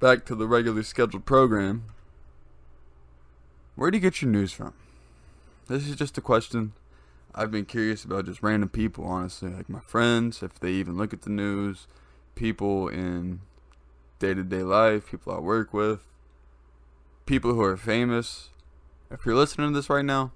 Back 0.00 0.24
to 0.26 0.34
the 0.34 0.48
regular 0.48 0.82
scheduled 0.82 1.24
program. 1.24 1.84
Where 3.76 3.90
do 3.90 3.98
you 3.98 4.02
get 4.02 4.20
your 4.20 4.30
news 4.30 4.52
from? 4.52 4.74
This 5.68 5.88
is 5.88 5.96
just 5.96 6.18
a 6.18 6.20
question 6.20 6.72
I've 7.34 7.50
been 7.50 7.64
curious 7.64 8.04
about 8.04 8.26
just 8.26 8.42
random 8.42 8.68
people, 8.68 9.04
honestly. 9.04 9.50
Like 9.50 9.70
my 9.70 9.80
friends, 9.80 10.42
if 10.42 10.58
they 10.58 10.72
even 10.72 10.96
look 10.96 11.12
at 11.12 11.22
the 11.22 11.30
news, 11.30 11.86
people 12.34 12.88
in 12.88 13.40
day 14.18 14.34
to 14.34 14.42
day 14.42 14.62
life, 14.62 15.10
people 15.10 15.32
I 15.32 15.38
work 15.38 15.72
with 15.72 16.11
people 17.32 17.54
who 17.54 17.62
are 17.62 17.78
famous, 17.78 18.50
if 19.10 19.24
you're 19.24 19.34
listening 19.34 19.72
to 19.72 19.74
this 19.74 19.88
right 19.88 20.04
now, 20.04 20.32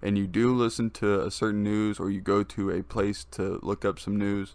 and 0.00 0.16
you 0.16 0.28
do 0.28 0.54
listen 0.54 0.88
to 0.88 1.22
a 1.22 1.28
certain 1.28 1.64
news 1.64 1.98
or 1.98 2.08
you 2.08 2.20
go 2.20 2.44
to 2.44 2.70
a 2.70 2.84
place 2.84 3.26
to 3.32 3.58
look 3.64 3.84
up 3.84 3.98
some 3.98 4.14
news, 4.14 4.54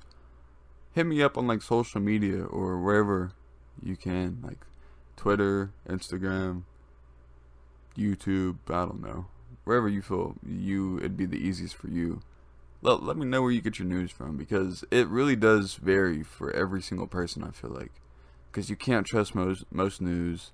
hit 0.93 1.06
me 1.06 1.21
up 1.21 1.38
on 1.38 1.47
like 1.47 1.62
social 1.62 1.99
media 1.99 2.45
or 2.45 2.80
wherever 2.80 3.34
you 3.84 3.97
can, 3.97 4.39
like 4.41 4.60
Twitter, 5.17 5.73
Instagram, 5.86 6.63
YouTube, 7.97 8.60
I 8.69 8.86
don't 8.86 9.01
know. 9.01 9.25
Wherever 9.65 9.89
you 9.89 10.01
feel 10.01 10.38
you 10.47 10.97
it'd 10.99 11.17
be 11.17 11.25
the 11.25 11.45
easiest 11.45 11.75
for 11.75 11.89
you. 11.89 12.21
Let, 12.82 13.04
let 13.04 13.17
me 13.17 13.25
know 13.25 13.41
where 13.41 13.51
you 13.51 13.60
get 13.60 13.80
your 13.80 13.88
news 13.89 14.12
from 14.12 14.38
because 14.38 14.86
it 14.91 15.10
really 15.10 15.36
does 15.36 15.75
vary 15.75 16.23
for 16.23 16.54
every 16.54 16.82
single 16.82 17.08
person 17.08 17.43
I 17.43 17.51
feel 17.51 17.71
like. 17.71 17.91
Cuz 18.54 18.69
you 18.69 18.77
can't 18.77 19.06
trust 19.06 19.36
most 19.36 19.65
most 19.73 19.99
news 19.99 20.54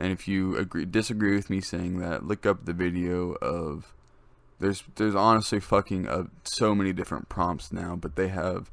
and 0.00 0.12
if 0.12 0.26
you 0.26 0.56
agree 0.56 0.86
disagree 0.86 1.36
with 1.36 1.50
me 1.50 1.60
saying 1.60 1.98
that, 1.98 2.26
look 2.26 2.46
up 2.46 2.64
the 2.64 2.72
video 2.72 3.32
of 3.42 3.94
there's 4.58 4.82
there's 4.96 5.14
honestly 5.14 5.60
fucking 5.60 6.08
uh, 6.08 6.24
so 6.44 6.74
many 6.74 6.92
different 6.94 7.28
prompts 7.28 7.70
now, 7.70 7.96
but 7.96 8.16
they 8.16 8.28
have 8.28 8.70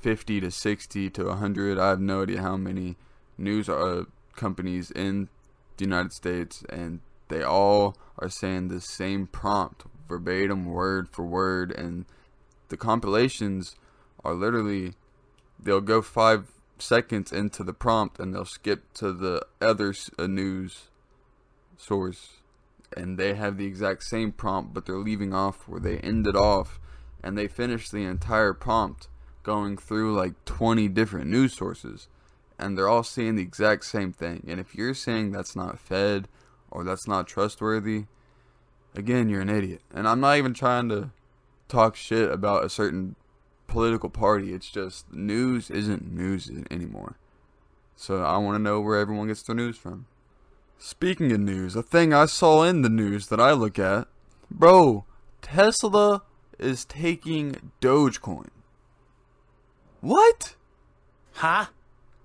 50 0.00 0.40
to 0.40 0.50
60 0.52 1.10
to 1.10 1.24
100. 1.24 1.78
I 1.78 1.88
have 1.88 2.00
no 2.00 2.22
idea 2.22 2.40
how 2.40 2.56
many 2.56 2.96
news 3.36 3.68
uh, 3.68 4.04
companies 4.36 4.92
in 4.92 5.28
the 5.78 5.84
United 5.84 6.12
States, 6.12 6.62
and 6.70 7.00
they 7.28 7.42
all 7.42 7.96
are 8.18 8.30
saying 8.30 8.68
the 8.68 8.80
same 8.80 9.26
prompt, 9.26 9.82
verbatim, 10.08 10.66
word 10.66 11.08
for 11.08 11.24
word, 11.24 11.72
and 11.72 12.06
the 12.68 12.76
compilations 12.76 13.74
are 14.24 14.34
literally 14.34 14.94
they'll 15.58 15.80
go 15.80 16.02
five 16.02 16.52
seconds 16.78 17.32
into 17.32 17.62
the 17.62 17.72
prompt 17.72 18.18
and 18.18 18.34
they'll 18.34 18.44
skip 18.44 18.92
to 18.94 19.12
the 19.12 19.44
other 19.60 19.94
uh, 20.18 20.26
news 20.26 20.88
source. 21.76 22.34
And 22.96 23.18
they 23.18 23.34
have 23.34 23.58
the 23.58 23.66
exact 23.66 24.04
same 24.04 24.32
prompt 24.32 24.72
but 24.74 24.86
they're 24.86 24.96
leaving 24.96 25.34
off 25.34 25.68
where 25.68 25.80
they 25.80 25.98
ended 25.98 26.36
off. 26.36 26.80
And 27.22 27.36
they 27.36 27.48
finish 27.48 27.88
the 27.88 28.04
entire 28.04 28.52
prompt 28.52 29.08
going 29.42 29.76
through 29.76 30.14
like 30.16 30.44
20 30.44 30.88
different 30.88 31.28
news 31.28 31.54
sources. 31.54 32.08
And 32.58 32.76
they're 32.76 32.88
all 32.88 33.02
saying 33.02 33.36
the 33.36 33.42
exact 33.42 33.84
same 33.84 34.12
thing. 34.12 34.44
And 34.48 34.58
if 34.60 34.74
you're 34.74 34.94
saying 34.94 35.32
that's 35.32 35.56
not 35.56 35.78
fed 35.78 36.28
or 36.70 36.84
that's 36.84 37.06
not 37.06 37.26
trustworthy 37.26 38.06
again 38.96 39.28
you're 39.28 39.42
an 39.42 39.50
idiot. 39.50 39.82
And 39.94 40.08
i'm 40.08 40.20
not 40.20 40.38
even 40.38 40.54
trying 40.54 40.88
to 40.88 41.10
talk 41.68 41.96
shit 41.96 42.30
about 42.30 42.64
a 42.64 42.68
certain 42.68 43.16
political 43.66 44.10
party. 44.10 44.52
It's 44.52 44.70
just 44.70 45.12
news 45.12 45.70
isn't 45.70 46.12
news 46.12 46.50
anymore. 46.70 47.16
So 47.96 48.22
I 48.22 48.36
want 48.38 48.56
to 48.56 48.62
know 48.62 48.80
where 48.80 48.98
everyone 48.98 49.28
gets 49.28 49.42
their 49.42 49.56
news 49.56 49.76
from. 49.76 50.06
Speaking 50.78 51.32
of 51.32 51.40
news, 51.40 51.74
a 51.74 51.82
thing 51.82 52.12
I 52.12 52.26
saw 52.26 52.62
in 52.62 52.82
the 52.82 52.90
news 52.90 53.28
that 53.28 53.40
I 53.40 53.52
look 53.52 53.78
at, 53.78 54.08
bro, 54.50 55.04
Tesla 55.40 56.22
is 56.58 56.84
taking 56.84 57.72
Dogecoin. 57.80 58.50
What? 60.00 60.54
Huh? 61.34 61.66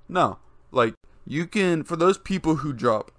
No, 0.10 0.40
like 0.72 0.94
you 1.26 1.48
can 1.48 1.84
for 1.84 1.96
those 1.96 2.18
people 2.18 2.58
who 2.58 2.74
drop 2.74 3.12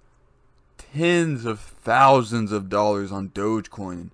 tens 0.77 1.45
of 1.45 1.59
thousands 1.59 2.51
of 2.51 2.69
dollars 2.69 3.11
on 3.11 3.29
Dogecoin 3.29 4.11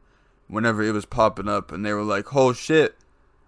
whenever 0.48 0.82
it 0.82 0.91
was 0.91 1.06
popping 1.06 1.50
up 1.50 1.72
and 1.72 1.86
they 1.86 1.93
were 1.93 2.04
like, 2.04 2.36
"Oh 2.36 2.54
shit, 2.54 2.98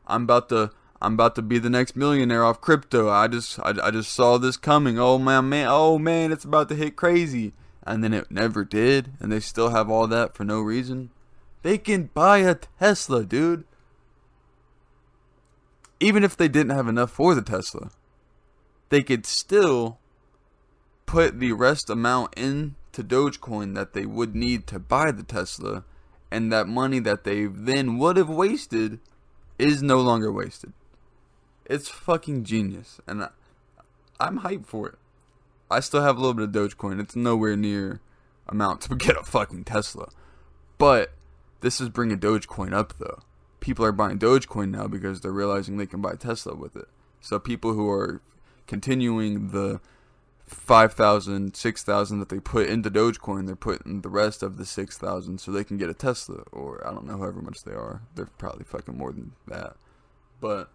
I'm 0.07 0.23
about 0.23 0.49
to 0.49 0.71
I'm 1.01 1.13
about 1.13 1.35
to 1.35 1.41
be 1.41 1.57
the 1.57 1.69
next 1.69 1.95
millionaire 1.95 2.45
off 2.45 2.61
crypto. 2.61 3.09
I 3.09 3.27
just 3.27 3.59
I, 3.59 3.73
I 3.83 3.91
just 3.91 4.13
saw 4.13 4.37
this 4.37 4.57
coming. 4.57 4.99
Oh 4.99 5.17
man, 5.17 5.49
man, 5.49 5.67
oh 5.69 5.97
man, 5.97 6.31
it's 6.31 6.45
about 6.45 6.69
to 6.69 6.75
hit 6.75 6.95
crazy. 6.95 7.53
And 7.83 8.03
then 8.03 8.13
it 8.13 8.29
never 8.29 8.63
did, 8.63 9.13
and 9.19 9.31
they 9.31 9.39
still 9.39 9.69
have 9.69 9.89
all 9.89 10.05
that 10.07 10.35
for 10.35 10.43
no 10.43 10.61
reason. 10.61 11.09
They 11.63 11.79
can 11.79 12.11
buy 12.13 12.39
a 12.39 12.55
Tesla, 12.79 13.25
dude. 13.25 13.63
Even 15.99 16.23
if 16.23 16.37
they 16.37 16.47
didn't 16.47 16.75
have 16.75 16.87
enough 16.87 17.11
for 17.11 17.33
the 17.33 17.41
Tesla, 17.41 17.89
they 18.89 19.01
could 19.01 19.25
still 19.25 19.97
put 21.07 21.39
the 21.39 21.53
rest 21.53 21.89
amount 21.89 22.35
into 22.37 23.03
Dogecoin 23.03 23.73
that 23.73 23.93
they 23.93 24.05
would 24.05 24.35
need 24.35 24.67
to 24.67 24.79
buy 24.79 25.11
the 25.11 25.23
Tesla, 25.23 25.83
and 26.29 26.51
that 26.51 26.67
money 26.67 26.99
that 26.99 27.23
they 27.23 27.45
then 27.45 27.97
would 27.97 28.17
have 28.17 28.29
wasted 28.29 28.99
is 29.61 29.83
no 29.83 30.01
longer 30.01 30.31
wasted. 30.31 30.73
It's 31.65 31.87
fucking 31.87 32.43
genius, 32.43 32.99
and 33.07 33.23
I, 33.23 33.29
I'm 34.19 34.39
hyped 34.39 34.65
for 34.65 34.89
it. 34.89 34.95
I 35.69 35.79
still 35.79 36.01
have 36.01 36.17
a 36.17 36.19
little 36.19 36.33
bit 36.33 36.45
of 36.45 36.51
Dogecoin. 36.51 36.99
It's 36.99 37.15
nowhere 37.15 37.55
near 37.55 38.01
amount 38.47 38.81
to 38.81 38.95
get 38.95 39.15
a 39.15 39.23
fucking 39.23 39.63
Tesla, 39.63 40.09
but 40.77 41.13
this 41.61 41.79
is 41.79 41.89
bringing 41.89 42.19
Dogecoin 42.19 42.73
up 42.73 42.93
though. 42.97 43.19
People 43.59 43.85
are 43.85 43.91
buying 43.91 44.17
Dogecoin 44.17 44.71
now 44.71 44.87
because 44.87 45.21
they're 45.21 45.31
realizing 45.31 45.77
they 45.77 45.85
can 45.85 46.01
buy 46.01 46.15
Tesla 46.15 46.55
with 46.55 46.75
it. 46.75 46.87
So 47.21 47.37
people 47.37 47.73
who 47.73 47.89
are 47.89 48.21
continuing 48.65 49.49
the 49.49 49.79
5,000, 50.53 51.55
6,000 51.55 52.19
that 52.19 52.29
they 52.29 52.39
put 52.39 52.67
into 52.67 52.91
Dogecoin, 52.91 53.45
they're 53.45 53.55
putting 53.55 54.01
the 54.01 54.09
rest 54.09 54.43
of 54.43 54.57
the 54.57 54.65
6,000 54.65 55.39
so 55.39 55.51
they 55.51 55.63
can 55.63 55.77
get 55.77 55.89
a 55.89 55.93
Tesla, 55.93 56.43
or 56.51 56.85
I 56.85 56.91
don't 56.91 57.05
know 57.05 57.17
however 57.17 57.41
much 57.41 57.63
they 57.63 57.71
are. 57.71 58.01
They're 58.15 58.29
probably 58.37 58.65
fucking 58.65 58.97
more 58.97 59.11
than 59.11 59.31
that. 59.47 59.75
But 60.39 60.69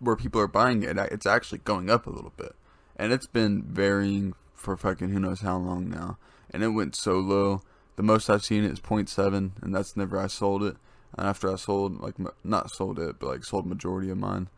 where 0.00 0.16
people 0.16 0.40
are 0.40 0.48
buying 0.48 0.82
it, 0.82 0.98
it's 0.98 1.26
actually 1.26 1.58
going 1.58 1.88
up 1.88 2.06
a 2.06 2.10
little 2.10 2.32
bit. 2.36 2.54
And 2.96 3.12
it's 3.12 3.26
been 3.26 3.62
varying 3.62 4.34
for 4.54 4.76
fucking 4.76 5.10
who 5.10 5.20
knows 5.20 5.40
how 5.40 5.56
long 5.56 5.88
now. 5.88 6.18
And 6.50 6.64
it 6.64 6.68
went 6.68 6.96
so 6.96 7.14
low. 7.14 7.62
The 7.96 8.02
most 8.02 8.28
I've 8.28 8.44
seen 8.44 8.64
it 8.64 8.72
is 8.72 8.80
0.7, 8.80 9.62
and 9.62 9.74
that's 9.74 9.96
never 9.96 10.18
I 10.18 10.26
sold 10.26 10.62
it. 10.64 10.76
And 11.16 11.26
after 11.26 11.52
I 11.52 11.56
sold, 11.56 12.00
like, 12.00 12.16
not 12.44 12.70
sold 12.70 12.98
it, 12.98 13.18
but 13.18 13.28
like 13.28 13.44
sold 13.44 13.66
majority 13.66 14.10
of 14.10 14.18
mine 14.18 14.48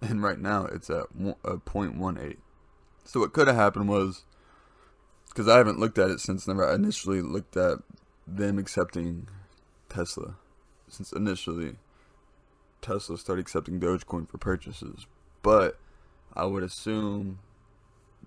and 0.08 0.22
right 0.22 0.38
now 0.38 0.66
it's 0.66 0.90
at 0.90 1.06
a 1.22 1.34
uh, 1.44 1.56
one 1.66 2.18
eight. 2.18 2.38
So 3.04 3.20
what 3.20 3.32
could 3.32 3.46
have 3.48 3.56
happened 3.56 3.88
was, 3.88 4.24
because 5.28 5.48
I 5.48 5.58
haven't 5.58 5.78
looked 5.78 5.98
at 5.98 6.10
it 6.10 6.20
since 6.20 6.46
never 6.46 6.68
I 6.68 6.74
initially 6.74 7.20
looked 7.20 7.56
at 7.56 7.78
them 8.26 8.58
accepting 8.58 9.28
Tesla, 9.88 10.36
since 10.88 11.12
initially 11.12 11.76
Tesla 12.80 13.18
started 13.18 13.42
accepting 13.42 13.80
Dogecoin 13.80 14.28
for 14.28 14.38
purchases, 14.38 15.06
but 15.42 15.78
I 16.34 16.44
would 16.44 16.62
assume 16.62 17.40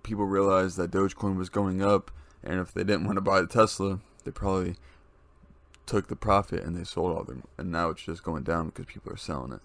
people 0.04 0.26
realized 0.26 0.78
that 0.78 0.92
Dogecoin 0.92 1.38
was 1.38 1.50
going 1.50 1.82
up, 1.82 2.12
and 2.44 2.60
if 2.60 2.74
they 2.74 2.84
didn't 2.84 3.06
want 3.06 3.18
to 3.18 3.22
buy 3.22 3.42
the 3.42 3.48
Tesla, 3.48 4.00
they 4.26 4.32
probably 4.32 4.76
took 5.86 6.08
the 6.08 6.16
profit 6.16 6.64
and 6.64 6.76
they 6.76 6.84
sold 6.84 7.16
all 7.16 7.24
them, 7.24 7.44
and 7.58 7.72
now 7.72 7.90
it's 7.90 8.04
just 8.04 8.24
going 8.24 8.44
down 8.44 8.68
because 8.68 8.86
people 8.86 9.12
are 9.12 9.18
selling 9.18 9.54
it 9.54 9.62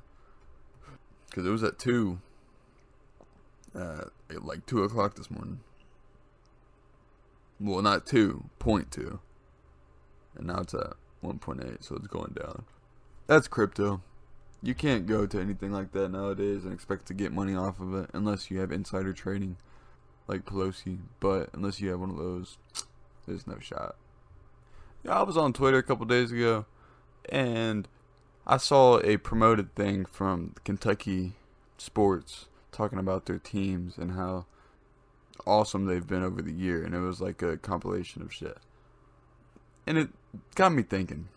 because 1.28 1.46
it 1.46 1.50
was 1.50 1.62
at 1.62 1.78
two, 1.78 2.20
uh, 3.74 4.04
like 4.40 4.66
two 4.66 4.82
o'clock 4.82 5.16
this 5.16 5.30
morning. 5.30 5.60
Well, 7.60 7.82
not 7.82 8.06
two 8.06 8.44
point 8.58 8.90
two, 8.90 9.20
and 10.36 10.46
now 10.46 10.60
it's 10.60 10.74
at 10.74 10.94
one 11.20 11.38
point 11.38 11.62
eight, 11.64 11.82
so 11.82 11.96
it's 11.96 12.06
going 12.06 12.34
down. 12.40 12.64
That's 13.26 13.48
crypto. 13.48 14.00
You 14.62 14.74
can't 14.74 15.06
go 15.06 15.26
to 15.26 15.40
anything 15.40 15.70
like 15.70 15.92
that 15.92 16.08
nowadays 16.10 16.64
and 16.64 16.72
expect 16.72 17.06
to 17.06 17.14
get 17.14 17.32
money 17.32 17.54
off 17.54 17.78
of 17.80 17.94
it 17.94 18.10
unless 18.12 18.50
you 18.50 18.58
have 18.58 18.72
insider 18.72 19.12
trading, 19.12 19.56
like 20.26 20.44
Pelosi. 20.44 20.98
But 21.20 21.50
unless 21.52 21.80
you 21.80 21.90
have 21.90 22.00
one 22.00 22.10
of 22.10 22.16
those, 22.16 22.58
there's 23.26 23.46
no 23.46 23.58
shot. 23.60 23.96
Yeah, 25.04 25.18
I 25.18 25.22
was 25.22 25.36
on 25.36 25.52
Twitter 25.52 25.78
a 25.78 25.82
couple 25.82 26.06
days 26.06 26.32
ago, 26.32 26.66
and 27.28 27.86
I 28.48 28.56
saw 28.56 28.98
a 29.00 29.18
promoted 29.18 29.74
thing 29.74 30.06
from 30.06 30.54
Kentucky 30.64 31.34
Sports 31.76 32.46
talking 32.72 32.98
about 32.98 33.26
their 33.26 33.38
teams 33.38 33.98
and 33.98 34.12
how 34.12 34.46
awesome 35.46 35.84
they've 35.84 36.06
been 36.06 36.22
over 36.22 36.40
the 36.40 36.52
year, 36.52 36.82
and 36.82 36.94
it 36.94 37.00
was 37.00 37.20
like 37.20 37.42
a 37.42 37.58
compilation 37.58 38.22
of 38.22 38.32
shit. 38.32 38.56
And 39.86 39.98
it 39.98 40.08
got 40.54 40.72
me 40.72 40.82
thinking. 40.82 41.28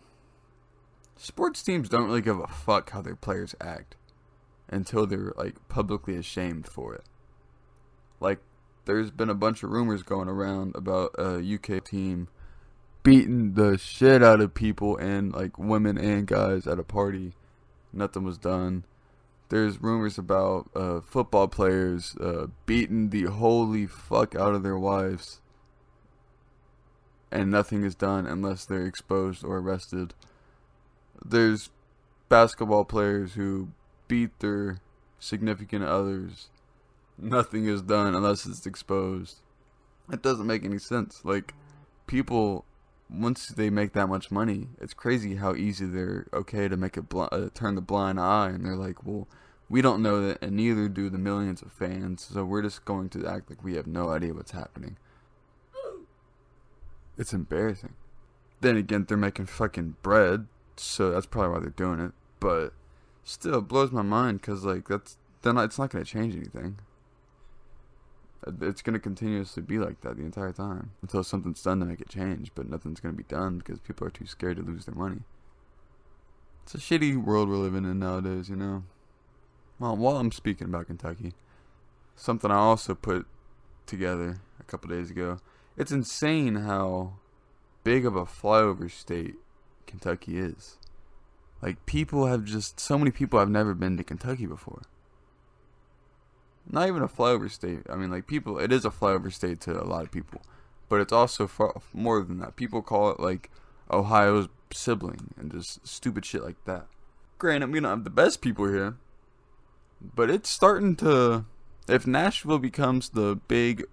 Sports 1.17 1.61
teams 1.61 1.89
don't 1.89 2.05
really 2.05 2.21
give 2.21 2.39
a 2.39 2.47
fuck 2.47 2.91
how 2.91 3.01
their 3.01 3.15
players 3.15 3.55
act 3.59 3.95
until 4.69 5.05
they're 5.05 5.33
like 5.35 5.55
publicly 5.67 6.15
ashamed 6.15 6.65
for 6.65 6.95
it. 6.95 7.03
Like 8.21 8.39
there's 8.85 9.11
been 9.11 9.29
a 9.29 9.35
bunch 9.35 9.63
of 9.63 9.69
rumors 9.69 10.01
going 10.01 10.29
around 10.29 10.75
about 10.75 11.11
a 11.19 11.39
UK 11.39 11.83
team 11.83 12.29
beating 13.03 13.53
the 13.53 13.77
shit 13.77 14.23
out 14.23 14.41
of 14.41 14.53
people 14.53 14.97
and 14.97 15.33
like 15.33 15.57
women 15.57 15.97
and 15.97 16.27
guys 16.27 16.67
at 16.67 16.79
a 16.79 16.83
party. 16.83 17.33
Nothing 17.93 18.23
was 18.23 18.37
done. 18.37 18.85
There's 19.49 19.81
rumors 19.81 20.17
about 20.17 20.69
uh, 20.73 21.01
football 21.01 21.47
players 21.47 22.15
uh, 22.17 22.47
beating 22.65 23.09
the 23.09 23.23
holy 23.23 23.85
fuck 23.85 24.33
out 24.33 24.55
of 24.55 24.63
their 24.63 24.77
wives, 24.77 25.41
and 27.29 27.51
nothing 27.51 27.83
is 27.83 27.95
done 27.95 28.25
unless 28.25 28.63
they're 28.63 28.85
exposed 28.85 29.43
or 29.43 29.57
arrested. 29.57 30.13
There's 31.23 31.69
basketball 32.29 32.85
players 32.85 33.33
who 33.33 33.69
beat 34.07 34.39
their 34.39 34.79
significant 35.19 35.83
others. 35.83 36.49
Nothing 37.17 37.65
is 37.65 37.81
done 37.81 38.15
unless 38.15 38.45
it's 38.45 38.65
exposed. 38.65 39.39
It 40.09 40.21
doesn't 40.21 40.47
make 40.47 40.63
any 40.63 40.79
sense. 40.79 41.21
Like, 41.25 41.53
people 42.07 42.63
once 43.11 43.47
they 43.47 43.69
make 43.69 43.93
that 43.93 44.07
much 44.07 44.31
money, 44.31 44.69
it's 44.79 44.93
crazy 44.93 45.35
how 45.35 45.53
easy 45.53 45.85
they're 45.85 46.27
okay 46.33 46.67
to 46.67 46.77
make 46.77 46.95
a 46.97 47.01
bl- 47.01 47.25
uh, 47.31 47.49
turn 47.53 47.75
the 47.75 47.81
blind 47.81 48.19
eye, 48.19 48.49
and 48.49 48.65
they're 48.65 48.75
like, 48.75 49.05
well, 49.05 49.27
we 49.69 49.81
don't 49.81 50.01
know 50.01 50.25
that, 50.27 50.41
and 50.41 50.55
neither 50.55 50.87
do 50.87 51.09
the 51.09 51.17
millions 51.17 51.61
of 51.61 51.71
fans, 51.71 52.27
so 52.31 52.45
we're 52.45 52.61
just 52.61 52.85
going 52.85 53.09
to 53.09 53.27
act 53.27 53.49
like 53.49 53.63
we 53.63 53.75
have 53.75 53.87
no 53.87 54.09
idea 54.09 54.33
what's 54.33 54.51
happening. 54.51 54.97
It's 57.17 57.33
embarrassing. 57.33 57.93
Then 58.61 58.77
again, 58.77 59.05
they're 59.07 59.17
making 59.17 59.47
fucking 59.47 59.97
bread, 60.01 60.47
so 60.77 61.11
that's 61.11 61.25
probably 61.25 61.51
why 61.51 61.59
they're 61.59 61.69
doing 61.69 61.99
it. 61.99 62.11
But 62.39 62.73
still, 63.23 63.59
it 63.59 63.67
blows 63.67 63.91
my 63.91 64.01
mind 64.01 64.41
because 64.41 64.63
like 64.63 64.87
that's 64.87 65.17
then 65.41 65.57
it's 65.57 65.77
not 65.77 65.91
to 65.91 66.03
change 66.03 66.35
anything. 66.35 66.79
It's 68.61 68.81
going 68.81 68.93
to 68.93 68.99
continuously 68.99 69.61
be 69.61 69.77
like 69.77 70.01
that 70.01 70.17
the 70.17 70.23
entire 70.23 70.51
time 70.51 70.91
until 71.01 71.23
something's 71.23 71.61
done 71.61 71.79
to 71.79 71.85
make 71.85 72.01
it 72.01 72.09
change, 72.09 72.51
but 72.55 72.67
nothing's 72.67 72.99
going 72.99 73.13
to 73.13 73.17
be 73.17 73.27
done 73.27 73.59
because 73.59 73.79
people 73.79 74.07
are 74.07 74.11
too 74.11 74.25
scared 74.25 74.57
to 74.57 74.63
lose 74.63 74.85
their 74.85 74.95
money. 74.95 75.21
It's 76.63 76.73
a 76.73 76.77
shitty 76.77 77.23
world 77.23 77.49
we're 77.49 77.57
living 77.57 77.85
in 77.85 77.99
nowadays, 77.99 78.49
you 78.49 78.55
know? 78.55 78.83
Well, 79.79 79.95
while 79.95 80.17
I'm 80.17 80.31
speaking 80.31 80.67
about 80.67 80.87
Kentucky, 80.87 81.33
something 82.15 82.49
I 82.51 82.55
also 82.55 82.95
put 82.95 83.27
together 83.85 84.41
a 84.59 84.63
couple 84.63 84.89
days 84.89 85.09
ago. 85.09 85.39
It's 85.77 85.91
insane 85.91 86.55
how 86.55 87.13
big 87.83 88.05
of 88.05 88.15
a 88.15 88.25
flyover 88.25 88.89
state 88.89 89.35
Kentucky 89.87 90.37
is. 90.37 90.77
Like 91.61 91.85
people 91.85 92.27
have 92.27 92.45
just 92.45 92.79
so 92.79 92.97
many 92.97 93.11
people 93.11 93.39
have 93.39 93.49
never 93.49 93.73
been 93.73 93.97
to 93.97 94.03
Kentucky 94.03 94.45
before. 94.45 94.83
Not 96.69 96.87
even 96.87 97.01
a 97.01 97.07
flyover 97.07 97.49
state. 97.49 97.81
I 97.89 97.95
mean, 97.95 98.11
like 98.11 98.27
people, 98.27 98.59
it 98.59 98.71
is 98.71 98.85
a 98.85 98.89
flyover 98.89 99.31
state 99.31 99.59
to 99.61 99.81
a 99.81 99.85
lot 99.85 100.03
of 100.03 100.11
people, 100.11 100.41
but 100.89 101.01
it's 101.01 101.13
also 101.13 101.47
far 101.47 101.81
more 101.93 102.23
than 102.23 102.39
that. 102.39 102.55
People 102.55 102.81
call 102.81 103.11
it 103.11 103.19
like 103.19 103.49
Ohio's 103.89 104.47
sibling 104.71 105.33
and 105.37 105.51
just 105.51 105.85
stupid 105.85 106.25
shit 106.25 106.43
like 106.43 106.63
that. 106.65 106.87
Granted, 107.37 107.71
we 107.71 107.79
don't 107.79 107.89
have 107.89 108.03
the 108.03 108.09
best 108.09 108.41
people 108.41 108.67
here, 108.67 108.97
but 110.01 110.29
it's 110.29 110.49
starting 110.49 110.95
to. 110.97 111.45
If 111.89 112.05
Nashville 112.05 112.59
becomes 112.59 113.09
the 113.09 113.35
big 113.47 113.83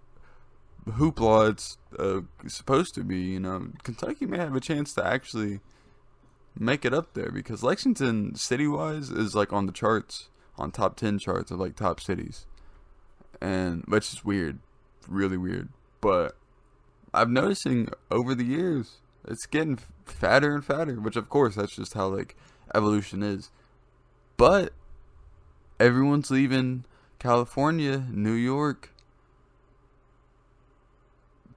hoopla 0.93 1.51
it's 1.51 1.79
uh, 1.99 2.21
supposed 2.47 2.95
to 2.95 3.05
be, 3.05 3.19
you 3.19 3.41
know, 3.41 3.69
Kentucky 3.83 4.27
may 4.27 4.39
have 4.39 4.55
a 4.55 4.61
chance 4.61 4.95
to 4.95 5.07
actually 5.07 5.61
make 6.59 6.85
it 6.85 6.95
up 6.95 7.15
there 7.15 7.31
because 7.31 7.63
Lexington, 7.63 8.35
city 8.35 8.67
wise, 8.67 9.11
is 9.11 9.35
like 9.35 9.53
on 9.53 9.67
the 9.67 9.73
charts, 9.73 10.29
on 10.57 10.71
top 10.71 10.97
10 10.97 11.19
charts 11.19 11.51
of 11.51 11.59
like 11.59 11.77
top 11.77 12.01
cities. 12.01 12.47
And 13.41 13.85
which 13.87 14.13
is 14.13 14.25
weird, 14.25 14.59
really 15.07 15.37
weird. 15.37 15.69
But 16.01 16.37
I'm 17.15 17.33
noticing 17.33 17.89
over 18.11 18.35
the 18.35 18.45
years, 18.45 18.97
it's 19.27 19.47
getting 19.47 19.79
fatter 20.05 20.55
and 20.55 20.65
fatter, 20.65 20.95
which 20.95 21.17
of 21.17 21.29
course, 21.29 21.55
that's 21.55 21.77
just 21.77 21.95
how 21.95 22.09
like 22.09 22.37
evolution 22.75 23.23
is. 23.23 23.51
But 24.37 24.73
everyone's 25.81 26.31
leaving 26.31 26.85
California, 27.19 28.05
New 28.11 28.33
York, 28.33 28.91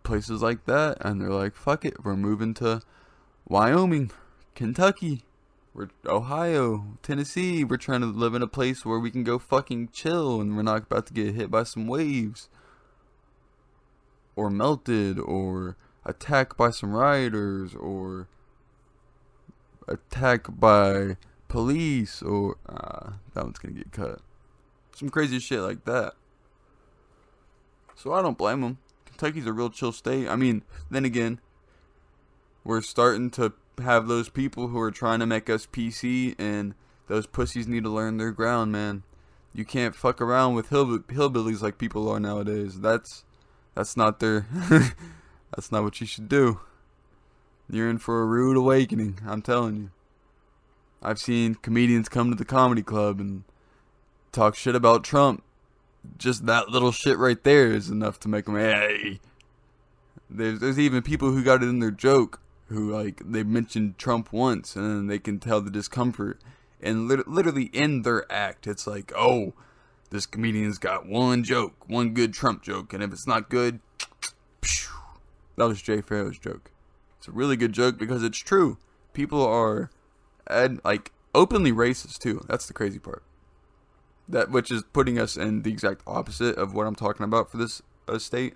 places 0.03 0.41
like 0.41 0.65
that, 0.65 0.97
and 1.01 1.21
they're 1.21 1.29
like, 1.29 1.55
"Fuck 1.55 1.85
it, 1.85 2.03
we're 2.03 2.15
moving 2.15 2.53
to 2.55 2.81
Wyoming, 3.47 4.11
Kentucky, 4.55 5.23
we're 5.73 5.87
Ohio, 6.05 6.97
Tennessee. 7.01 7.63
We're 7.63 7.77
trying 7.77 8.01
to 8.01 8.07
live 8.07 8.33
in 8.33 8.41
a 8.41 8.47
place 8.47 8.85
where 8.85 8.99
we 8.99 9.09
can 9.09 9.23
go 9.23 9.39
fucking 9.39 9.89
chill, 9.93 10.41
and 10.41 10.55
we're 10.55 10.63
not 10.63 10.83
about 10.83 11.07
to 11.07 11.13
get 11.13 11.35
hit 11.35 11.49
by 11.49 11.63
some 11.63 11.87
waves, 11.87 12.49
or 14.35 14.49
melted, 14.49 15.17
or 15.17 15.77
attacked 16.05 16.57
by 16.57 16.71
some 16.71 16.91
rioters, 16.91 17.73
or 17.73 18.27
attacked 19.87 20.59
by 20.59 21.15
police, 21.47 22.21
or 22.21 22.57
uh, 22.67 23.13
that 23.33 23.43
one's 23.43 23.59
gonna 23.59 23.73
get 23.73 23.93
cut." 23.93 24.19
Some 24.93 25.09
crazy 25.09 25.39
shit 25.39 25.61
like 25.61 25.85
that. 25.85 26.15
So 27.95 28.11
I 28.11 28.21
don't 28.21 28.37
blame 28.37 28.61
them. 28.61 28.79
Kentucky's 29.05 29.45
a 29.45 29.53
real 29.53 29.69
chill 29.69 29.93
state. 29.93 30.27
I 30.27 30.35
mean, 30.35 30.63
then 30.89 31.05
again, 31.05 31.39
we're 32.63 32.81
starting 32.81 33.29
to 33.31 33.53
have 33.79 34.07
those 34.07 34.29
people 34.29 34.67
who 34.67 34.79
are 34.79 34.91
trying 34.91 35.19
to 35.19 35.25
make 35.25 35.49
us 35.49 35.65
PC, 35.65 36.35
and 36.37 36.73
those 37.07 37.25
pussies 37.25 37.67
need 37.67 37.83
to 37.83 37.89
learn 37.89 38.17
their 38.17 38.31
ground, 38.31 38.71
man. 38.71 39.03
You 39.53 39.65
can't 39.65 39.95
fuck 39.95 40.21
around 40.21 40.55
with 40.55 40.69
hill- 40.69 40.99
hillbillies 40.99 41.61
like 41.61 41.77
people 41.77 42.09
are 42.09 42.19
nowadays. 42.19 42.79
That's 42.79 43.23
that's 43.75 43.97
not 43.97 44.19
their 44.19 44.47
that's 45.55 45.71
not 45.71 45.83
what 45.83 45.99
you 45.99 46.07
should 46.07 46.29
do. 46.29 46.59
You're 47.69 47.89
in 47.89 47.97
for 47.97 48.21
a 48.21 48.25
rude 48.25 48.57
awakening, 48.57 49.19
I'm 49.25 49.41
telling 49.41 49.75
you. 49.75 49.91
I've 51.01 51.19
seen 51.19 51.55
comedians 51.55 52.09
come 52.09 52.29
to 52.29 52.35
the 52.35 52.45
comedy 52.45 52.83
club 52.83 53.19
and 53.19 53.43
talk 54.31 54.55
shit 54.55 54.75
about 54.75 55.03
Trump. 55.03 55.43
Just 56.17 56.45
that 56.45 56.69
little 56.69 56.91
shit 56.91 57.17
right 57.17 57.41
there 57.43 57.71
is 57.71 57.89
enough 57.89 58.19
to 58.21 58.29
make 58.29 58.45
them 58.45 58.55
hey. 58.55 59.19
There's 60.29 60.59
there's 60.59 60.79
even 60.79 61.01
people 61.01 61.31
who 61.31 61.43
got 61.43 61.63
it 61.63 61.69
in 61.69 61.79
their 61.79 61.91
joke 61.91 62.39
who 62.71 62.91
like 62.91 63.21
they 63.25 63.43
mentioned 63.43 63.97
Trump 63.97 64.31
once 64.33 64.75
and 64.75 65.09
they 65.09 65.19
can 65.19 65.39
tell 65.39 65.61
the 65.61 65.71
discomfort 65.71 66.39
and 66.81 67.07
lit- 67.07 67.27
literally 67.27 67.69
in 67.73 68.01
their 68.01 68.29
act. 68.31 68.67
It's 68.67 68.87
like 68.87 69.11
oh 69.15 69.53
this 70.09 70.25
comedian's 70.25 70.77
got 70.77 71.05
one 71.05 71.43
joke 71.43 71.87
one 71.87 72.13
good 72.13 72.33
Trump 72.33 72.63
joke 72.63 72.93
and 72.93 73.03
if 73.03 73.11
it's 73.11 73.27
not 73.27 73.49
good 73.49 73.79
that 75.57 75.67
was 75.67 75.81
Jay 75.81 76.01
Pharoah's 76.01 76.39
joke. 76.39 76.71
It's 77.17 77.27
a 77.27 77.31
really 77.31 77.55
good 77.55 77.73
joke 77.73 77.97
because 77.97 78.23
it's 78.23 78.39
true. 78.39 78.77
People 79.13 79.45
are 79.45 79.91
like 80.83 81.11
openly 81.35 81.71
racist 81.71 82.19
too. 82.19 82.43
That's 82.47 82.65
the 82.65 82.73
crazy 82.73 82.99
part. 82.99 83.23
That 84.27 84.49
which 84.49 84.71
is 84.71 84.83
putting 84.93 85.19
us 85.19 85.35
in 85.37 85.61
the 85.61 85.71
exact 85.71 86.01
opposite 86.07 86.57
of 86.57 86.73
what 86.73 86.87
I'm 86.87 86.95
talking 86.95 87.23
about 87.23 87.51
for 87.51 87.57
this 87.57 87.81
uh, 88.07 88.17
state. 88.17 88.55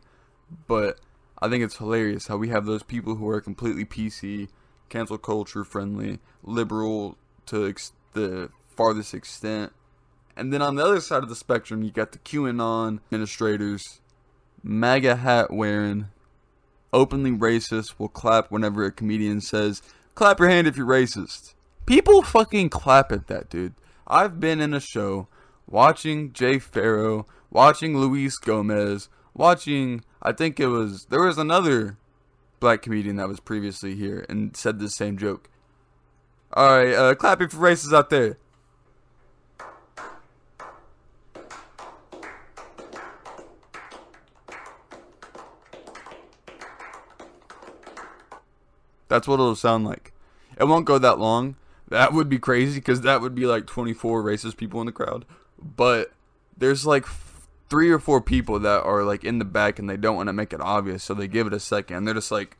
But 0.67 0.99
I 1.39 1.49
think 1.49 1.63
it's 1.63 1.77
hilarious 1.77 2.27
how 2.27 2.37
we 2.37 2.49
have 2.49 2.65
those 2.65 2.83
people 2.83 3.15
who 3.15 3.27
are 3.29 3.41
completely 3.41 3.85
PC, 3.85 4.47
cancel 4.89 5.17
culture 5.17 5.63
friendly, 5.63 6.19
liberal 6.43 7.17
to 7.47 7.67
ex- 7.67 7.93
the 8.13 8.49
farthest 8.67 9.13
extent. 9.13 9.73
And 10.35 10.51
then 10.51 10.61
on 10.61 10.75
the 10.75 10.83
other 10.83 10.99
side 11.01 11.23
of 11.23 11.29
the 11.29 11.35
spectrum, 11.35 11.83
you 11.83 11.91
got 11.91 12.11
the 12.11 12.19
QAnon 12.19 12.99
administrators, 13.05 14.01
MAGA 14.63 15.17
hat 15.17 15.51
wearing, 15.51 16.07
openly 16.91 17.31
racist, 17.31 17.95
will 17.97 18.09
clap 18.09 18.51
whenever 18.51 18.85
a 18.85 18.91
comedian 18.91 19.41
says, 19.41 19.81
clap 20.13 20.39
your 20.39 20.49
hand 20.49 20.67
if 20.67 20.77
you're 20.77 20.87
racist. 20.87 21.53
People 21.85 22.21
fucking 22.21 22.69
clap 22.69 23.11
at 23.11 23.27
that, 23.27 23.49
dude. 23.49 23.75
I've 24.07 24.39
been 24.39 24.59
in 24.59 24.73
a 24.73 24.79
show 24.79 25.27
watching 25.67 26.33
Jay 26.33 26.59
Pharoah, 26.59 27.25
watching 27.49 27.97
Luis 27.97 28.37
Gomez, 28.37 29.09
watching 29.33 30.03
I 30.25 30.31
think 30.31 30.59
it 30.59 30.67
was 30.67 31.05
there 31.05 31.21
was 31.21 31.37
another 31.37 31.97
black 32.59 32.81
comedian 32.81 33.17
that 33.17 33.27
was 33.27 33.39
previously 33.39 33.95
here 33.95 34.25
and 34.27 34.57
said 34.57 34.79
the 34.79 34.89
same 34.89 35.17
joke. 35.17 35.49
All 36.53 36.77
right, 36.77 36.93
uh, 36.93 37.15
clapping 37.15 37.49
for 37.49 37.57
races 37.57 37.93
out 37.93 38.09
there. 38.09 38.37
That's 49.07 49.27
what 49.27 49.35
it'll 49.35 49.55
sound 49.55 49.85
like. 49.85 50.11
It 50.59 50.63
won't 50.63 50.85
go 50.85 50.97
that 50.97 51.19
long. 51.19 51.55
That 51.87 52.13
would 52.13 52.29
be 52.29 52.39
crazy 52.39 52.79
because 52.79 53.01
that 53.01 53.21
would 53.21 53.35
be 53.35 53.45
like 53.45 53.67
24 53.67 54.23
racist 54.23 54.57
people 54.57 54.79
in 54.79 54.87
the 54.87 54.91
crowd 54.91 55.23
but 55.65 56.11
there's 56.57 56.85
like 56.85 57.05
three 57.75 57.91
or 57.91 57.99
four 57.99 58.21
people 58.21 58.57
that 58.57 58.83
are 58.83 59.03
like 59.03 59.25
in 59.25 59.37
the 59.37 59.43
back 59.43 59.79
and 59.79 59.89
they 59.89 59.97
don't 59.97 60.15
want 60.15 60.27
to 60.27 60.33
make 60.33 60.53
it 60.53 60.61
obvious, 60.61 61.03
so 61.03 61.13
they 61.13 61.27
give 61.27 61.45
it 61.45 61.51
a 61.51 61.59
second. 61.59 62.05
They're 62.05 62.13
just 62.13 62.31
like, 62.31 62.55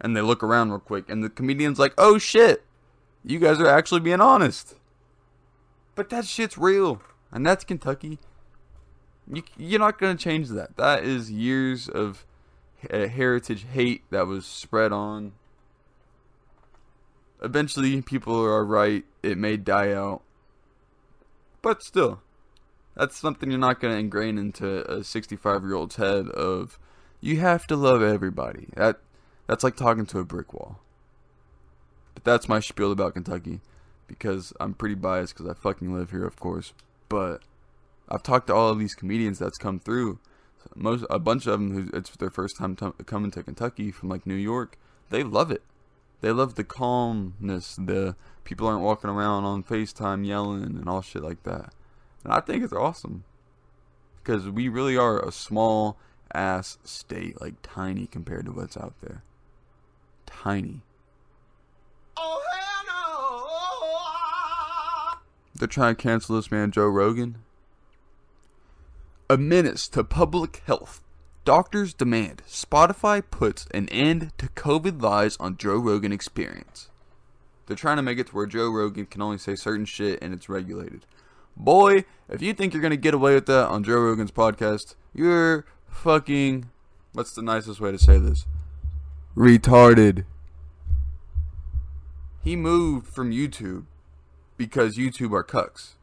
and 0.00 0.16
they 0.16 0.20
look 0.20 0.42
around 0.42 0.70
real 0.70 0.80
quick, 0.80 1.08
and 1.08 1.22
the 1.22 1.30
comedian's 1.30 1.78
like, 1.78 1.94
"Oh 1.96 2.18
shit, 2.18 2.64
you 3.24 3.38
guys 3.38 3.60
are 3.60 3.68
actually 3.68 4.00
being 4.00 4.20
honest." 4.20 4.74
But 5.94 6.10
that 6.10 6.24
shit's 6.24 6.58
real, 6.58 7.00
and 7.30 7.46
that's 7.46 7.62
Kentucky. 7.62 8.18
You, 9.32 9.44
you're 9.56 9.78
not 9.78 10.00
gonna 10.00 10.16
change 10.16 10.48
that. 10.48 10.76
That 10.76 11.04
is 11.04 11.30
years 11.30 11.88
of 11.88 12.26
uh, 12.92 13.06
heritage 13.06 13.64
hate 13.72 14.02
that 14.10 14.26
was 14.26 14.44
spread 14.44 14.90
on 14.90 15.34
eventually 17.40 18.02
people 18.02 18.44
are 18.44 18.64
right. 18.64 19.04
It 19.22 19.38
may 19.38 19.56
die 19.56 19.92
out. 19.92 20.22
But 21.68 21.82
still, 21.82 22.22
that's 22.94 23.18
something 23.18 23.50
you're 23.50 23.60
not 23.60 23.78
going 23.78 23.92
to 23.92 24.00
ingrain 24.00 24.38
into 24.38 24.90
a 24.90 25.04
65 25.04 25.62
year 25.64 25.74
old's 25.74 25.96
head 25.96 26.30
of 26.30 26.78
you 27.20 27.40
have 27.40 27.66
to 27.66 27.76
love 27.76 28.00
everybody. 28.00 28.68
That 28.74 29.00
That's 29.46 29.62
like 29.62 29.76
talking 29.76 30.06
to 30.06 30.18
a 30.18 30.24
brick 30.24 30.54
wall. 30.54 30.80
But 32.14 32.24
that's 32.24 32.48
my 32.48 32.58
spiel 32.58 32.90
about 32.90 33.12
Kentucky 33.12 33.60
because 34.06 34.54
I'm 34.58 34.72
pretty 34.72 34.94
biased 34.94 35.36
because 35.36 35.50
I 35.50 35.52
fucking 35.52 35.94
live 35.94 36.10
here, 36.10 36.24
of 36.24 36.40
course. 36.40 36.72
But 37.10 37.42
I've 38.08 38.22
talked 38.22 38.46
to 38.46 38.54
all 38.54 38.70
of 38.70 38.78
these 38.78 38.94
comedians 38.94 39.38
that's 39.38 39.58
come 39.58 39.78
through. 39.78 40.20
Most 40.74 41.04
a 41.10 41.18
bunch 41.18 41.46
of 41.46 41.60
them 41.60 41.72
who 41.74 41.90
it's 41.94 42.08
their 42.16 42.30
first 42.30 42.56
time 42.56 42.76
t- 42.76 42.92
coming 43.04 43.30
to 43.32 43.42
Kentucky 43.42 43.90
from 43.90 44.08
like 44.08 44.26
New 44.26 44.36
York. 44.36 44.78
They 45.10 45.22
love 45.22 45.50
it. 45.50 45.62
They 46.20 46.32
love 46.32 46.54
the 46.54 46.64
calmness. 46.64 47.76
The 47.76 48.16
people 48.44 48.66
aren't 48.66 48.82
walking 48.82 49.10
around 49.10 49.44
on 49.44 49.62
FaceTime 49.62 50.26
yelling 50.26 50.62
and 50.62 50.88
all 50.88 51.02
shit 51.02 51.22
like 51.22 51.42
that. 51.44 51.72
And 52.24 52.32
I 52.32 52.40
think 52.40 52.64
it's 52.64 52.72
awesome. 52.72 53.24
Because 54.22 54.48
we 54.48 54.68
really 54.68 54.96
are 54.96 55.20
a 55.20 55.32
small 55.32 55.98
ass 56.34 56.78
state, 56.84 57.40
like 57.40 57.54
tiny 57.62 58.06
compared 58.06 58.46
to 58.46 58.52
what's 58.52 58.76
out 58.76 58.94
there. 59.00 59.22
Tiny. 60.26 60.82
Oh! 62.16 62.42
They're 65.58 65.66
trying 65.66 65.96
to 65.96 66.02
cancel 66.02 66.36
this 66.36 66.50
man, 66.52 66.70
Joe 66.70 66.86
Rogan. 66.86 67.38
A 69.28 69.36
menace 69.36 69.88
to 69.88 70.04
public 70.04 70.62
health. 70.66 71.02
Doctors 71.44 71.94
demand 71.94 72.42
Spotify 72.46 73.22
puts 73.30 73.66
an 73.72 73.88
end 73.88 74.32
to 74.38 74.48
COVID 74.48 75.00
lies 75.00 75.36
on 75.38 75.56
Joe 75.56 75.78
Rogan 75.78 76.12
Experience. 76.12 76.90
They're 77.66 77.76
trying 77.76 77.96
to 77.96 78.02
make 78.02 78.18
it 78.18 78.28
to 78.28 78.34
where 78.34 78.46
Joe 78.46 78.70
Rogan 78.70 79.06
can 79.06 79.22
only 79.22 79.38
say 79.38 79.54
certain 79.54 79.84
shit 79.84 80.18
and 80.22 80.32
it's 80.32 80.48
regulated. 80.48 81.06
Boy, 81.56 82.04
if 82.28 82.40
you 82.40 82.54
think 82.54 82.72
you're 82.72 82.82
gonna 82.82 82.96
get 82.96 83.14
away 83.14 83.34
with 83.34 83.46
that 83.46 83.68
on 83.68 83.84
Joe 83.84 84.00
Rogan's 84.00 84.30
podcast, 84.30 84.94
you're 85.14 85.66
fucking. 85.88 86.70
What's 87.12 87.34
the 87.34 87.42
nicest 87.42 87.80
way 87.80 87.92
to 87.92 87.98
say 87.98 88.18
this? 88.18 88.46
Retarded. 89.36 90.24
He 92.42 92.56
moved 92.56 93.06
from 93.06 93.30
YouTube 93.30 93.84
because 94.56 94.96
YouTube 94.96 95.32
are 95.32 95.44
cucks. 95.44 95.94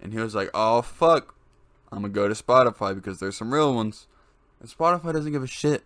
And 0.00 0.12
he 0.12 0.18
was 0.18 0.34
like, 0.34 0.50
oh 0.52 0.82
fuck, 0.82 1.34
I'm 1.90 2.02
gonna 2.02 2.12
go 2.12 2.28
to 2.28 2.34
Spotify 2.34 2.94
because 2.94 3.20
there's 3.20 3.36
some 3.36 3.54
real 3.54 3.74
ones. 3.74 4.06
And 4.60 4.68
Spotify 4.68 5.12
doesn't 5.12 5.32
give 5.32 5.42
a 5.42 5.46
shit. 5.46 5.84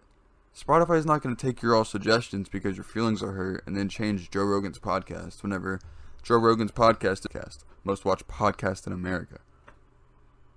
Spotify 0.57 0.98
is 0.98 1.07
not 1.07 1.22
gonna 1.22 1.37
take 1.37 1.62
your 1.62 1.74
all 1.74 1.85
suggestions 1.85 2.48
because 2.48 2.76
your 2.76 2.85
feelings 2.85 3.22
are 3.22 3.33
hurt 3.33 3.62
and 3.66 3.76
then 3.76 3.88
change 3.88 4.31
Joe 4.31 4.44
Rogan's 4.44 4.78
podcast 4.78 5.42
whenever 5.42 5.81
Joe 6.22 6.37
Rogan's 6.37 6.72
podcast 6.72 7.26
is. 7.46 7.61
Most 7.85 8.04
watched 8.04 8.28
podcast 8.28 8.87
in 8.87 8.92
America. 8.92 9.38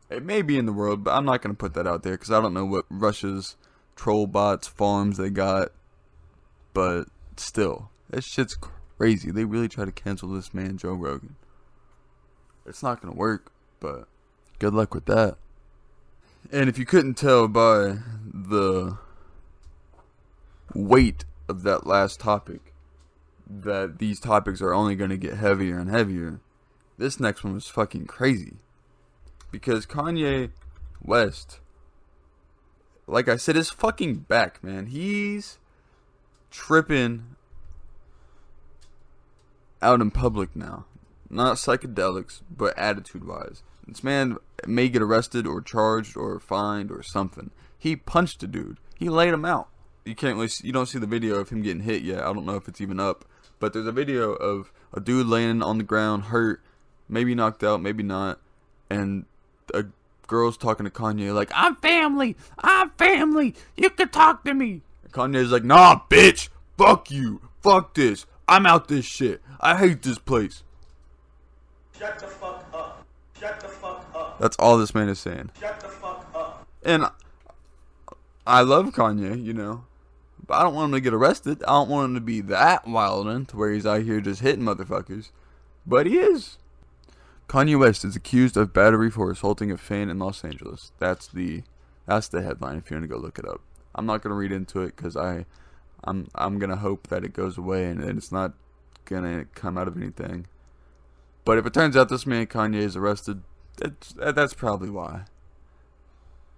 It 0.09 0.25
may 0.25 0.41
be 0.41 0.57
in 0.57 0.65
the 0.65 0.73
world, 0.73 1.03
but 1.03 1.11
I'm 1.11 1.25
not 1.25 1.41
gonna 1.41 1.53
put 1.53 1.73
that 1.75 1.87
out 1.87 2.03
there 2.03 2.13
because 2.13 2.31
I 2.31 2.41
don't 2.41 2.53
know 2.53 2.65
what 2.65 2.85
Russia's 2.89 3.55
troll 3.95 4.27
bots 4.27 4.67
farms 4.67 5.17
they 5.17 5.29
got. 5.29 5.69
But 6.73 7.05
still, 7.37 7.91
that 8.09 8.23
shit's 8.23 8.55
crazy. 8.55 9.31
They 9.31 9.45
really 9.45 9.67
try 9.67 9.85
to 9.85 9.91
cancel 9.91 10.29
this 10.29 10.53
man, 10.53 10.77
Joe 10.77 10.93
Rogan. 10.93 11.35
It's 12.65 12.83
not 12.83 13.01
gonna 13.01 13.15
work, 13.15 13.51
but 13.79 14.07
good 14.59 14.73
luck 14.73 14.93
with 14.93 15.05
that. 15.05 15.37
And 16.49 16.69
if 16.69 16.77
you 16.77 16.85
couldn't 16.85 17.15
tell 17.15 17.47
by 17.47 17.97
the 18.25 18.97
weight 20.73 21.25
of 21.47 21.63
that 21.63 21.85
last 21.85 22.19
topic, 22.19 22.73
that 23.47 23.99
these 23.99 24.19
topics 24.19 24.61
are 24.61 24.73
only 24.73 24.95
gonna 24.95 25.17
get 25.17 25.33
heavier 25.33 25.77
and 25.77 25.89
heavier, 25.89 26.39
this 26.97 27.19
next 27.19 27.43
one 27.43 27.53
was 27.53 27.67
fucking 27.67 28.05
crazy. 28.05 28.55
Because 29.51 29.85
Kanye 29.85 30.51
West, 31.01 31.59
like 33.07 33.27
I 33.27 33.35
said, 33.35 33.57
is 33.57 33.69
fucking 33.69 34.19
back, 34.19 34.63
man. 34.63 34.87
He's 34.87 35.59
tripping 36.49 37.35
out 39.81 39.99
in 39.99 40.11
public 40.11 40.55
now. 40.55 40.85
Not 41.29 41.57
psychedelics, 41.57 42.41
but 42.49 42.77
attitude 42.77 43.25
wise. 43.25 43.63
This 43.87 44.03
man 44.03 44.37
may 44.67 44.89
get 44.89 45.01
arrested 45.01 45.47
or 45.47 45.61
charged 45.61 46.15
or 46.17 46.39
fined 46.39 46.91
or 46.91 47.03
something. 47.03 47.51
He 47.77 47.95
punched 47.95 48.43
a 48.43 48.47
dude. 48.47 48.77
He 48.95 49.09
laid 49.09 49.33
him 49.33 49.45
out. 49.45 49.69
You 50.05 50.15
can't 50.15 50.35
really 50.35 50.47
see, 50.47 50.67
you 50.67 50.73
don't 50.73 50.87
see 50.87 50.99
the 50.99 51.07
video 51.07 51.35
of 51.35 51.49
him 51.49 51.61
getting 51.61 51.83
hit 51.83 52.03
yet. 52.03 52.19
I 52.19 52.33
don't 52.33 52.45
know 52.45 52.55
if 52.55 52.67
it's 52.67 52.81
even 52.81 52.99
up, 52.99 53.25
but 53.59 53.73
there's 53.73 53.87
a 53.87 53.91
video 53.91 54.33
of 54.33 54.71
a 54.93 54.99
dude 54.99 55.27
laying 55.27 55.61
on 55.61 55.77
the 55.77 55.83
ground 55.83 56.25
hurt, 56.25 56.61
maybe 57.07 57.35
knocked 57.35 57.63
out, 57.63 57.81
maybe 57.81 58.03
not, 58.03 58.39
and 58.89 59.25
a 59.73 59.85
girl's 60.27 60.57
talking 60.57 60.85
to 60.85 60.89
Kanye 60.89 61.33
like, 61.33 61.51
"I'm 61.53 61.75
family. 61.77 62.35
I'm 62.59 62.89
family. 62.91 63.53
You 63.77 63.89
can 63.89 64.09
talk 64.09 64.43
to 64.45 64.53
me." 64.53 64.81
Kanye's 65.11 65.51
like, 65.51 65.63
"Nah, 65.63 66.01
bitch. 66.09 66.49
Fuck 66.77 67.11
you. 67.11 67.41
Fuck 67.61 67.93
this. 67.93 68.25
I'm 68.47 68.65
out 68.65 68.87
this 68.87 69.05
shit. 69.05 69.41
I 69.59 69.77
hate 69.77 70.01
this 70.01 70.17
place." 70.17 70.63
Shut 71.97 72.17
the 72.17 72.27
fuck 72.27 72.65
up. 72.73 73.05
Shut 73.39 73.59
the 73.59 73.67
fuck 73.67 74.05
up. 74.15 74.30
That's 74.41 74.57
all 74.57 74.79
this 74.79 74.95
man 74.95 75.07
is 75.07 75.19
saying. 75.19 75.51
Shut 75.59 75.79
the 75.79 75.87
fuck 75.87 76.25
up. 76.33 76.67
And 76.81 77.05
I 78.47 78.61
love 78.61 78.87
Kanye, 78.87 79.43
you 79.43 79.53
know. 79.53 79.83
But 80.47 80.55
I 80.55 80.63
don't 80.63 80.73
want 80.73 80.85
him 80.85 80.93
to 80.93 80.99
get 80.99 81.13
arrested. 81.13 81.63
I 81.63 81.73
don't 81.73 81.89
want 81.89 82.05
him 82.05 82.15
to 82.15 82.21
be 82.21 82.41
that 82.41 82.85
wildin' 82.85 83.47
to 83.49 83.57
where 83.57 83.71
he's 83.71 83.85
out 83.85 84.01
here 84.01 84.19
just 84.19 84.41
hitting 84.41 84.65
motherfuckers. 84.65 85.29
But 85.85 86.07
he 86.07 86.17
is. 86.17 86.57
Kanye 87.47 87.77
West 87.77 88.03
is 88.03 88.15
accused 88.15 88.57
of 88.57 88.73
battery 88.73 89.11
for 89.11 89.29
assaulting 89.29 89.71
a 89.71 89.77
fan 89.77 90.09
in 90.09 90.17
Los 90.17 90.43
Angeles. 90.43 90.91
That's 90.97 91.27
the 91.27 91.61
that's 92.07 92.27
the 92.27 92.41
headline 92.41 92.77
if 92.77 92.89
you 92.89 92.95
want 92.95 93.03
to 93.03 93.15
go 93.15 93.21
look 93.21 93.37
it 93.37 93.47
up. 93.47 93.61
I'm 93.93 94.07
not 94.07 94.23
gonna 94.23 94.33
read 94.33 94.51
into 94.51 94.81
it 94.81 94.95
because 94.95 95.15
I 95.15 95.45
I'm 96.03 96.29
I'm 96.33 96.57
gonna 96.57 96.77
hope 96.77 97.07
that 97.09 97.23
it 97.23 97.33
goes 97.33 97.59
away 97.59 97.85
and, 97.85 98.01
and 98.01 98.17
it's 98.17 98.31
not 98.31 98.53
gonna 99.05 99.45
come 99.53 99.77
out 99.77 99.87
of 99.87 99.97
anything. 99.97 100.47
But 101.45 101.59
if 101.59 101.65
it 101.67 101.75
turns 101.75 101.95
out 101.95 102.09
this 102.09 102.25
man 102.25 102.47
Kanye 102.47 102.75
is 102.81 102.95
arrested, 102.95 103.43
that's 103.77 104.13
that's 104.13 104.53
probably 104.53 104.89
why. 104.89 105.25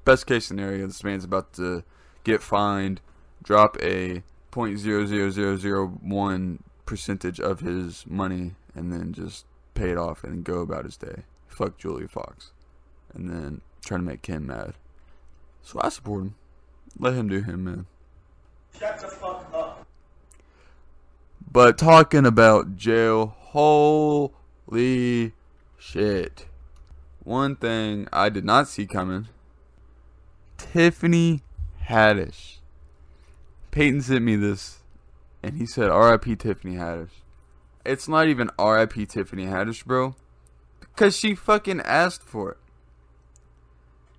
Best 0.06 0.28
case 0.28 0.46
scenario, 0.46 0.86
this 0.88 1.04
man's 1.04 1.24
about 1.24 1.54
to 1.54 1.84
get 2.24 2.42
fined, 2.42 3.02
drop 3.42 3.78
a 3.82 4.24
point 4.52 4.78
zero 4.80 5.06
zero 5.06 5.30
zero 5.30 5.56
zero 5.56 5.88
one 5.88 6.64
percentage 6.86 7.40
of 7.40 7.62
his 7.62 8.06
money, 8.08 8.56
and 8.76 8.92
then 8.92 9.14
just 9.14 9.46
pay 9.74 9.92
it 9.92 9.98
off 9.98 10.24
and 10.24 10.44
go 10.44 10.60
about 10.60 10.86
his 10.86 10.98
day. 10.98 11.24
Fuck 11.48 11.78
Julia 11.78 12.08
Fox, 12.08 12.52
and 13.14 13.30
then 13.30 13.62
try 13.84 13.98
to 13.98 14.04
make 14.04 14.22
Ken 14.22 14.46
mad. 14.46 14.74
So 15.62 15.80
I 15.82 15.90
support 15.90 16.24
him. 16.24 16.36
Let 17.00 17.14
him 17.14 17.28
do 17.30 17.42
him, 17.42 17.64
man. 17.64 17.86
Shut 18.78 19.00
the 19.00 19.08
fuck 19.08 19.50
up. 19.54 19.86
But 21.52 21.78
talking 21.78 22.26
about 22.26 22.76
jail, 22.76 23.36
holy 23.40 24.32
shit. 25.78 26.48
One 27.24 27.56
thing 27.56 28.08
I 28.12 28.30
did 28.30 28.44
not 28.44 28.68
see 28.68 28.86
coming 28.86 29.28
Tiffany 30.58 31.42
Haddish. 31.88 32.58
Peyton 33.72 34.02
sent 34.02 34.24
me 34.24 34.36
this, 34.36 34.80
and 35.42 35.58
he 35.58 35.66
said, 35.66 35.88
RIP 35.88 36.38
Tiffany 36.38 36.76
Haddish. 36.76 37.22
It's 37.86 38.08
not 38.08 38.28
even 38.28 38.50
RIP 38.60 39.08
Tiffany 39.08 39.46
Haddish, 39.46 39.86
bro. 39.86 40.16
Because 40.82 41.18
she 41.18 41.34
fucking 41.34 41.82
asked 41.82 42.24
for 42.24 42.52
it. 42.52 42.58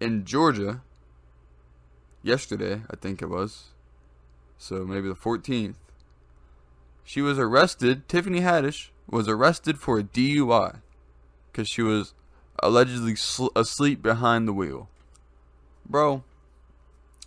In 0.01 0.25
Georgia, 0.25 0.83
yesterday, 2.23 2.83
I 2.90 2.97
think 2.97 3.23
it 3.23 3.29
was, 3.29 3.67
so 4.59 4.85
maybe 4.85 5.09
the 5.09 5.14
14th, 5.14 5.77
she 7.05 7.21
was 7.21 7.38
arrested. 7.38 8.09
Tiffany 8.09 8.40
Haddish 8.40 8.88
was 9.09 9.29
arrested 9.29 9.79
for 9.79 9.99
a 9.99 10.03
DUI 10.03 10.81
because 11.53 11.69
she 11.69 11.83
was 11.83 12.14
allegedly 12.62 13.17
sl- 13.17 13.49
asleep 13.57 14.03
behind 14.03 14.49
the 14.49 14.53
wheel. 14.53 14.88
Bro, 15.88 16.25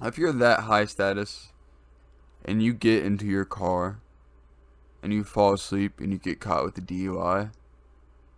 if 0.02 0.18
you're 0.18 0.34
that 0.34 0.62
high 0.62 0.86
status 0.86 1.50
and 2.46 2.62
you 2.62 2.74
get 2.74 3.06
into 3.06 3.26
your 3.26 3.46
car 3.46 4.00
and 5.02 5.13
you 5.13 5.24
fall 5.24 5.54
asleep 5.54 6.00
and 6.00 6.12
you 6.12 6.18
get 6.18 6.40
caught 6.40 6.66
with 6.66 6.78
a 6.78 6.82
DUI, 6.82 7.52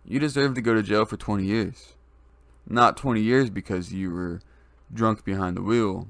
you 0.04 0.18
deserve 0.18 0.54
to 0.54 0.62
go 0.62 0.74
to 0.74 0.82
jail 0.82 1.04
for 1.04 1.16
20 1.16 1.44
years. 1.44 1.94
Not 2.68 2.96
20 2.96 3.20
years 3.20 3.50
because 3.50 3.92
you 3.92 4.10
were 4.10 4.40
drunk 4.92 5.24
behind 5.24 5.56
the 5.56 5.62
wheel. 5.62 6.08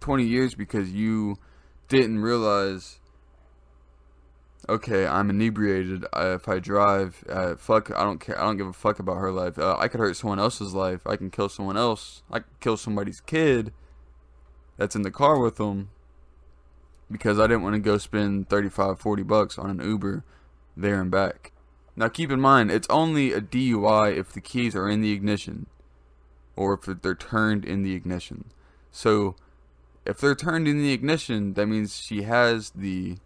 20 0.00 0.24
years 0.24 0.54
because 0.54 0.92
you 0.92 1.38
didn't 1.88 2.20
realize 2.20 2.99
okay, 4.68 5.06
I'm 5.06 5.30
inebriated. 5.30 6.04
Uh, 6.12 6.36
if 6.36 6.48
I 6.48 6.58
drive, 6.58 7.24
uh, 7.28 7.56
fuck, 7.56 7.90
I 7.96 8.02
don't 8.02 8.18
care. 8.18 8.38
I 8.38 8.44
don't 8.44 8.56
give 8.56 8.66
a 8.66 8.72
fuck 8.72 8.98
about 8.98 9.16
her 9.16 9.30
life. 9.32 9.58
Uh, 9.58 9.76
I 9.78 9.88
could 9.88 10.00
hurt 10.00 10.16
someone 10.16 10.38
else's 10.38 10.74
life. 10.74 11.06
I 11.06 11.16
can 11.16 11.30
kill 11.30 11.48
someone 11.48 11.76
else. 11.76 12.22
I 12.30 12.40
could 12.40 12.60
kill 12.60 12.76
somebody's 12.76 13.20
kid 13.20 13.72
that's 14.76 14.96
in 14.96 15.02
the 15.02 15.10
car 15.10 15.38
with 15.38 15.56
them 15.56 15.90
because 17.10 17.38
I 17.38 17.46
didn't 17.46 17.62
want 17.62 17.74
to 17.74 17.80
go 17.80 17.98
spend 17.98 18.48
35, 18.48 18.98
40 19.00 19.22
bucks 19.22 19.58
on 19.58 19.70
an 19.70 19.86
Uber 19.86 20.24
there 20.76 21.00
and 21.00 21.10
back. 21.10 21.52
Now 21.96 22.08
keep 22.08 22.30
in 22.30 22.40
mind, 22.40 22.70
it's 22.70 22.88
only 22.88 23.32
a 23.32 23.40
DUI 23.40 24.16
if 24.16 24.32
the 24.32 24.40
keys 24.40 24.74
are 24.74 24.88
in 24.88 25.00
the 25.00 25.12
ignition 25.12 25.66
or 26.56 26.74
if 26.74 27.02
they're 27.02 27.14
turned 27.14 27.64
in 27.64 27.82
the 27.82 27.94
ignition. 27.94 28.46
So 28.90 29.36
if 30.06 30.18
they're 30.18 30.34
turned 30.34 30.66
in 30.66 30.78
the 30.78 30.92
ignition, 30.92 31.54
that 31.54 31.66
means 31.66 32.00
she 32.00 32.22
has 32.22 32.70
the 32.70 33.18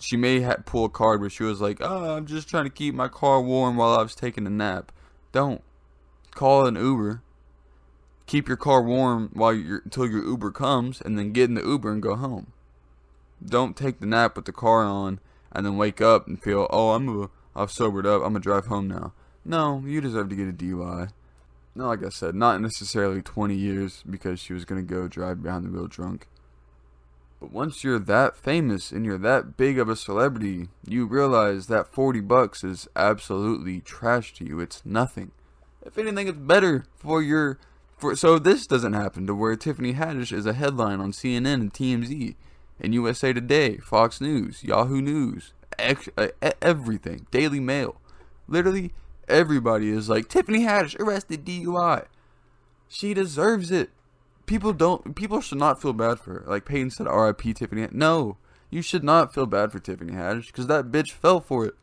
she 0.00 0.16
may 0.16 0.40
ha- 0.40 0.56
pull 0.64 0.84
a 0.84 0.88
card 0.88 1.20
where 1.20 1.30
she 1.30 1.42
was 1.42 1.60
like, 1.60 1.78
"Oh, 1.80 2.16
I'm 2.16 2.26
just 2.26 2.48
trying 2.48 2.64
to 2.64 2.70
keep 2.70 2.94
my 2.94 3.08
car 3.08 3.40
warm 3.40 3.76
while 3.76 3.98
I 3.98 4.02
was 4.02 4.14
taking 4.14 4.46
a 4.46 4.50
nap." 4.50 4.92
Don't 5.32 5.62
call 6.34 6.66
an 6.66 6.76
Uber. 6.76 7.22
Keep 8.26 8.48
your 8.48 8.56
car 8.56 8.82
warm 8.82 9.30
while 9.32 9.52
you 9.52 9.80
until 9.84 10.06
your 10.06 10.24
Uber 10.24 10.52
comes, 10.52 11.00
and 11.00 11.18
then 11.18 11.32
get 11.32 11.48
in 11.48 11.54
the 11.54 11.64
Uber 11.64 11.92
and 11.92 12.02
go 12.02 12.16
home. 12.16 12.52
Don't 13.44 13.76
take 13.76 14.00
the 14.00 14.06
nap 14.06 14.36
with 14.36 14.44
the 14.44 14.52
car 14.52 14.84
on 14.84 15.18
and 15.50 15.66
then 15.66 15.76
wake 15.76 16.00
up 16.00 16.26
and 16.26 16.42
feel, 16.42 16.66
"Oh, 16.70 16.90
I'm 16.90 17.08
a, 17.22 17.30
I've 17.54 17.72
sobered 17.72 18.06
up. 18.06 18.22
I'm 18.22 18.32
gonna 18.32 18.40
drive 18.40 18.66
home 18.66 18.88
now." 18.88 19.12
No, 19.44 19.82
you 19.84 20.00
deserve 20.00 20.28
to 20.28 20.36
get 20.36 20.48
a 20.48 20.52
DUI. 20.52 21.10
No, 21.74 21.88
like 21.88 22.04
I 22.04 22.10
said, 22.10 22.34
not 22.34 22.60
necessarily 22.60 23.22
20 23.22 23.54
years 23.54 24.04
because 24.08 24.38
she 24.38 24.52
was 24.52 24.64
gonna 24.64 24.82
go 24.82 25.08
drive 25.08 25.42
behind 25.42 25.64
the 25.64 25.70
wheel 25.70 25.88
drunk. 25.88 26.28
But 27.42 27.50
once 27.50 27.82
you're 27.82 27.98
that 27.98 28.36
famous 28.36 28.92
and 28.92 29.04
you're 29.04 29.18
that 29.18 29.56
big 29.56 29.76
of 29.76 29.88
a 29.88 29.96
celebrity, 29.96 30.68
you 30.86 31.06
realize 31.06 31.66
that 31.66 31.88
40 31.88 32.20
bucks 32.20 32.62
is 32.62 32.86
absolutely 32.94 33.80
trash 33.80 34.32
to 34.34 34.44
you. 34.44 34.60
It's 34.60 34.80
nothing. 34.84 35.32
If 35.84 35.98
anything, 35.98 36.28
it's 36.28 36.38
better 36.38 36.84
for 36.94 37.20
your 37.20 37.58
for 37.98 38.14
so 38.14 38.38
this 38.38 38.68
doesn't 38.68 38.92
happen 38.92 39.26
to 39.26 39.34
where 39.34 39.56
Tiffany 39.56 39.94
Haddish 39.94 40.32
is 40.32 40.46
a 40.46 40.52
headline 40.52 41.00
on 41.00 41.10
CNN 41.10 41.54
and 41.54 41.74
TMZ 41.74 42.36
and 42.78 42.94
USA 42.94 43.32
Today, 43.32 43.78
Fox 43.78 44.20
News, 44.20 44.62
Yahoo 44.62 45.02
News, 45.02 45.52
ex- 45.80 46.10
uh, 46.16 46.28
everything. 46.62 47.26
Daily 47.32 47.58
Mail. 47.58 48.00
Literally 48.46 48.92
everybody 49.26 49.90
is 49.90 50.08
like 50.08 50.28
Tiffany 50.28 50.60
Haddish 50.60 50.96
arrested 51.00 51.44
DUI. 51.44 52.04
She 52.86 53.14
deserves 53.14 53.72
it. 53.72 53.90
People 54.46 54.72
don't. 54.72 55.14
People 55.14 55.40
should 55.40 55.58
not 55.58 55.80
feel 55.80 55.92
bad 55.92 56.18
for 56.18 56.34
her. 56.34 56.44
Like 56.46 56.64
Peyton 56.64 56.90
said, 56.90 57.06
R.I.P. 57.06 57.54
Tiffany. 57.54 57.88
No, 57.92 58.36
you 58.70 58.82
should 58.82 59.04
not 59.04 59.34
feel 59.34 59.46
bad 59.46 59.72
for 59.72 59.78
Tiffany 59.78 60.12
Haddish 60.12 60.46
because 60.46 60.66
that 60.66 60.90
bitch 60.90 61.10
fell 61.12 61.40
for 61.40 61.66
it. 61.66 61.74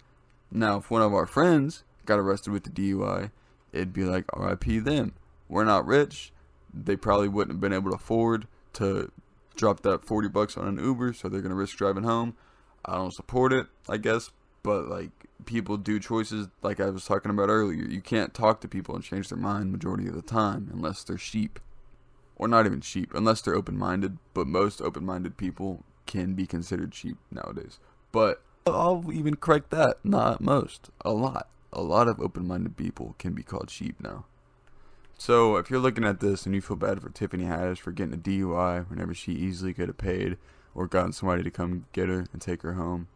Now, 0.51 0.77
if 0.77 0.89
one 0.89 1.01
of 1.01 1.13
our 1.13 1.25
friends 1.25 1.83
got 2.05 2.19
arrested 2.19 2.51
with 2.51 2.63
the 2.63 2.69
DUI, 2.69 3.31
it'd 3.71 3.93
be 3.93 4.03
like 4.03 4.25
R.I.P. 4.33 4.79
them. 4.79 5.13
We're 5.47 5.63
not 5.63 5.85
rich. 5.85 6.31
They 6.73 6.95
probably 6.95 7.27
wouldn't 7.27 7.55
have 7.55 7.61
been 7.61 7.73
able 7.73 7.91
to 7.91 7.95
afford 7.95 8.47
to 8.73 9.11
drop 9.55 9.81
that 9.81 10.05
40 10.05 10.29
bucks 10.29 10.57
on 10.57 10.67
an 10.67 10.83
Uber, 10.83 11.13
so 11.13 11.27
they're 11.27 11.41
to 11.41 11.53
risk 11.53 11.77
driving 11.77 12.03
home. 12.03 12.35
I 12.85 12.95
don't 12.95 13.13
support 13.13 13.51
it, 13.53 13.67
I 13.87 13.97
guess, 13.97 14.31
but 14.63 14.87
like 14.87 15.11
people 15.45 15.77
do 15.77 15.99
choices 15.99 16.47
like 16.61 16.79
I 16.79 16.89
was 16.89 17.05
talking 17.05 17.31
about 17.31 17.49
earlier. 17.49 17.83
You 17.83 18.01
can't 18.01 18.33
talk 18.33 18.61
to 18.61 18.67
people 18.67 18.95
and 18.95 19.03
change 19.03 19.29
their 19.29 19.37
mind 19.37 19.71
majority 19.71 20.07
of 20.07 20.15
the 20.15 20.21
time 20.21 20.69
unless 20.71 21.03
they're 21.03 21.17
sheep. 21.17 21.59
Or 22.39 22.47
not 22.47 22.65
even 22.65 22.81
cheap, 22.81 23.13
unless 23.13 23.41
they're 23.41 23.53
open-minded, 23.53 24.17
but 24.33 24.47
most 24.47 24.81
open-minded 24.81 25.37
people 25.37 25.83
can 26.07 26.33
be 26.33 26.47
considered 26.47 26.93
cheap 26.93 27.17
nowadays. 27.29 27.79
But 28.11 28.41
I'll 28.65 29.05
even 29.13 29.35
correct 29.35 29.69
that. 29.71 29.97
Not 30.03 30.41
most. 30.41 30.89
A 31.01 31.11
lot. 31.11 31.49
A 31.73 31.81
lot 31.81 32.07
of 32.07 32.19
open-minded 32.19 32.77
people 32.77 33.13
can 33.19 33.33
be 33.33 33.43
called 33.43 33.67
cheap 33.67 33.99
now. 34.01 34.25
So 35.17 35.57
if 35.57 35.69
you're 35.69 35.81
looking 35.81 36.05
at 36.05 36.21
this 36.21 36.45
and 36.45 36.55
you 36.55 36.61
feel 36.61 36.77
bad 36.77 37.01
for 37.01 37.09
Tiffany 37.09 37.43
Haddish 37.43 37.79
for 37.79 37.91
getting 37.91 38.13
a 38.13 38.17
DUI 38.17 38.89
whenever 38.89 39.13
she 39.13 39.33
easily 39.33 39.73
could 39.73 39.89
have 39.89 39.97
paid 39.97 40.37
or 40.73 40.87
gotten 40.87 41.11
somebody 41.11 41.43
to 41.43 41.51
come 41.51 41.85
get 41.91 42.07
her 42.07 42.25
and 42.31 42.41
take 42.41 42.61
her 42.61 42.73
home, 42.73 43.07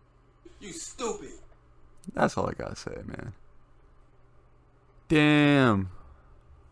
You 0.59 0.74
stupid. 0.74 1.30
that's 2.13 2.38
all 2.38 2.49
I 2.49 2.53
gotta 2.53 2.76
say, 2.76 2.97
man. 3.05 3.32
Damn. 5.07 5.91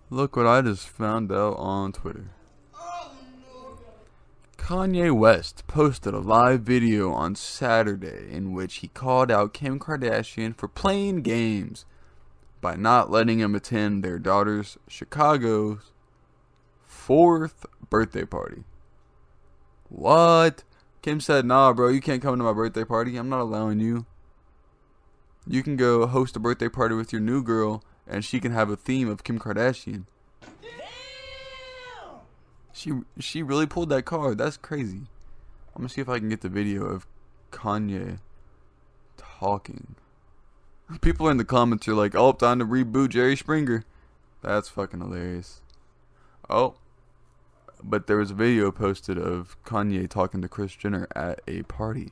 Look 0.10 0.36
what 0.36 0.47
I 0.47 0.62
just 0.62 0.89
found 0.89 1.32
out 1.32 1.56
on 1.58 1.93
Twitter. 1.93 2.32
Kanye 4.62 5.12
West 5.12 5.66
posted 5.66 6.14
a 6.14 6.20
live 6.20 6.62
video 6.62 7.12
on 7.12 7.36
Saturday 7.36 8.32
in 8.32 8.53
which 8.53 8.76
he 8.76 8.88
called 8.89 9.32
out 9.32 9.55
Kim 9.55 9.80
Kardashian 9.80 10.55
for 10.55 10.68
playing 10.68 11.24
games 11.24 11.84
by 12.62 12.76
not 12.76 13.09
letting 13.09 13.39
him 13.39 13.55
attend 13.55 14.03
their 14.03 14.20
daughter's 14.20 14.78
Chicago's 14.88 15.91
fourth 16.86 17.66
birthday 17.89 18.24
party. 18.24 18.64
What? 19.89 20.64
Kim 21.01 21.20
said, 21.20 21.43
nah, 21.43 21.74
bro, 21.74 21.89
you 21.89 21.99
can't 21.99 22.22
come 22.22 22.38
to 22.38 22.43
my 22.43 22.53
birthday 22.53 22.86
party. 22.86 23.18
I'm 23.18 23.30
not 23.30 23.41
allowing 23.41 23.80
you. 23.80 24.05
You 25.47 25.64
can 25.64 25.76
go 25.76 26.05
host 26.05 26.36
a 26.36 26.39
birthday 26.39 26.70
party 26.70 26.93
with 26.93 27.12
your 27.12 27.22
new 27.22 27.41
girl, 27.41 27.84
and 28.07 28.24
she 28.24 28.39
can 28.39 28.51
have 28.51 28.70
a 28.70 28.78
theme 28.78 29.09
of 29.09 29.24
Kim 29.24 29.39
Kardashian. 29.39 30.05
She 32.74 32.94
she 33.20 33.44
really 33.44 33.66
pulled 33.66 33.90
that 33.90 34.06
card. 34.06 34.38
That's 34.38 34.58
crazy. 34.58 35.04
I'm 35.76 35.82
gonna 35.82 35.90
see 35.90 36.02
if 36.02 36.10
I 36.10 36.20
can 36.20 36.30
get 36.30 36.42
the 36.42 36.50
video 36.50 36.86
of 36.86 37.06
Kanye 37.52 38.20
talking. 39.18 39.96
People 41.02 41.30
in 41.30 41.38
the 41.38 41.46
comments 41.46 41.88
are 41.88 41.94
like, 41.94 42.16
"Oh, 42.16 42.34
time 42.34 42.60
to 42.60 42.66
reboot 42.66 43.10
Jerry 43.10 43.36
Springer." 43.36 43.84
That's 44.42 44.70
fucking 44.70 45.00
hilarious. 45.00 45.62
Oh, 46.50 46.76
but 47.84 48.08
there 48.08 48.18
was 48.18 48.32
a 48.32 48.36
video 48.36 48.72
posted 48.72 49.18
of 49.18 49.58
Kanye 49.64 50.10
talking 50.10 50.42
to 50.42 50.50
Kris 50.50 50.76
Jenner 50.76 51.08
at 51.16 51.42
a 51.48 51.64
party. 51.64 52.12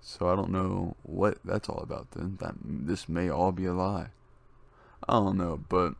So 0.00 0.28
I 0.28 0.36
don't 0.36 0.50
know 0.50 0.96
what 1.02 1.38
that's 1.44 1.68
all 1.68 1.80
about. 1.82 2.10
Then 2.12 2.36
that 2.40 2.54
this 2.62 3.08
may 3.08 3.28
all 3.28 3.52
be 3.52 3.66
a 3.66 3.72
lie. 3.72 4.08
I 5.08 5.14
don't 5.14 5.36
know, 5.36 5.60
but 5.68 5.94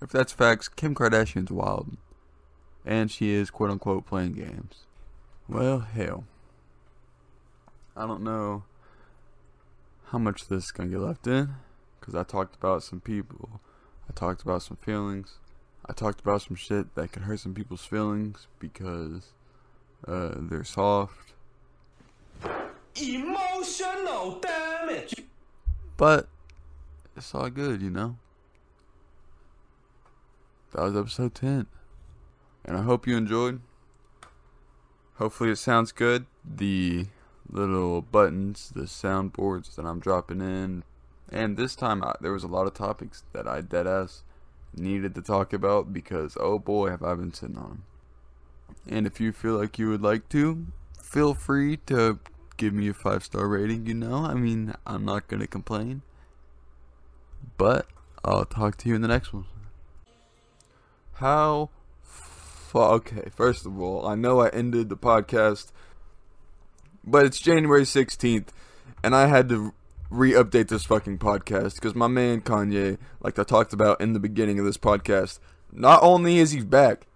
if 0.00 0.10
that's 0.10 0.32
facts, 0.32 0.68
Kim 0.68 0.94
Kardashian's 0.94 1.50
wild, 1.50 1.96
and 2.86 3.10
she 3.10 3.32
is 3.32 3.50
quote 3.50 3.70
unquote 3.70 4.06
playing 4.06 4.32
games. 4.32 4.86
Well, 5.48 5.80
hell, 5.80 6.24
I 7.96 8.06
don't 8.06 8.22
know 8.22 8.64
how 10.06 10.18
much 10.18 10.46
this 10.46 10.64
is 10.66 10.70
gonna 10.70 10.88
get 10.88 11.00
left 11.00 11.26
in, 11.26 11.56
because 11.98 12.14
I 12.14 12.22
talked 12.22 12.54
about 12.54 12.84
some 12.84 13.00
people, 13.00 13.60
I 14.08 14.12
talked 14.12 14.42
about 14.42 14.62
some 14.62 14.76
feelings, 14.76 15.38
I 15.88 15.92
talked 15.92 16.20
about 16.20 16.42
some 16.42 16.56
shit 16.56 16.94
that 16.94 17.12
could 17.12 17.22
hurt 17.22 17.40
some 17.40 17.54
people's 17.54 17.84
feelings 17.84 18.46
because 18.58 19.32
uh, 20.06 20.34
they're 20.36 20.64
soft. 20.64 21.32
Emotional 23.00 24.40
damage. 24.40 25.14
But 25.96 26.28
it's 27.16 27.34
all 27.34 27.50
good, 27.50 27.82
you 27.82 27.90
know. 27.90 28.16
That 30.72 30.82
was 30.82 30.96
episode 30.96 31.34
10. 31.34 31.66
And 32.66 32.76
I 32.76 32.82
hope 32.82 33.06
you 33.06 33.16
enjoyed. 33.16 33.60
Hopefully 35.14 35.50
it 35.50 35.56
sounds 35.56 35.92
good. 35.92 36.26
The 36.44 37.06
little 37.48 38.02
buttons, 38.02 38.72
the 38.74 38.82
soundboards 38.82 39.76
that 39.76 39.86
I'm 39.86 40.00
dropping 40.00 40.40
in. 40.40 40.82
And 41.30 41.56
this 41.56 41.76
time 41.76 42.02
I, 42.02 42.14
there 42.20 42.32
was 42.32 42.42
a 42.42 42.48
lot 42.48 42.66
of 42.66 42.74
topics 42.74 43.22
that 43.32 43.46
I 43.46 43.62
deadass 43.62 44.22
needed 44.74 45.14
to 45.14 45.22
talk 45.22 45.52
about 45.52 45.92
because 45.92 46.36
oh 46.38 46.58
boy 46.58 46.90
have 46.90 47.02
I 47.02 47.14
been 47.14 47.32
sitting 47.32 47.56
on 47.56 47.68
them. 47.68 47.84
And 48.88 49.06
if 49.06 49.20
you 49.20 49.32
feel 49.32 49.54
like 49.54 49.78
you 49.78 49.88
would 49.88 50.02
like 50.02 50.28
to, 50.30 50.66
feel 51.00 51.34
free 51.34 51.78
to 51.86 52.18
give 52.56 52.74
me 52.74 52.88
a 52.88 52.94
five 52.94 53.24
star 53.24 53.46
rating, 53.46 53.86
you 53.86 53.94
know? 53.94 54.24
I 54.24 54.34
mean, 54.34 54.74
I'm 54.86 55.04
not 55.04 55.28
gonna 55.28 55.46
complain. 55.46 56.02
But 57.56 57.86
I'll 58.24 58.44
talk 58.44 58.76
to 58.78 58.88
you 58.88 58.96
in 58.96 59.02
the 59.02 59.08
next 59.08 59.32
one. 59.32 59.46
How 61.14 61.70
fu- 62.66 62.78
okay, 62.78 63.28
first 63.34 63.66
of 63.66 63.80
all, 63.80 64.06
I 64.06 64.14
know 64.14 64.40
I 64.40 64.48
ended 64.48 64.88
the 64.88 64.96
podcast 64.96 65.72
but 67.06 67.24
it's 67.24 67.38
January 67.38 67.84
16th 67.84 68.48
and 69.02 69.14
I 69.14 69.26
had 69.26 69.48
to 69.50 69.72
re-update 70.10 70.68
this 70.68 70.84
fucking 70.84 71.18
podcast 71.18 71.76
because 71.76 71.94
my 71.94 72.08
man 72.08 72.40
Kanye, 72.40 72.98
like 73.20 73.38
I 73.38 73.44
talked 73.44 73.72
about 73.72 74.00
in 74.00 74.12
the 74.12 74.18
beginning 74.18 74.58
of 74.58 74.64
this 74.64 74.76
podcast, 74.76 75.38
not 75.72 76.02
only 76.02 76.38
is 76.38 76.50
he 76.50 76.60
back, 76.62 77.06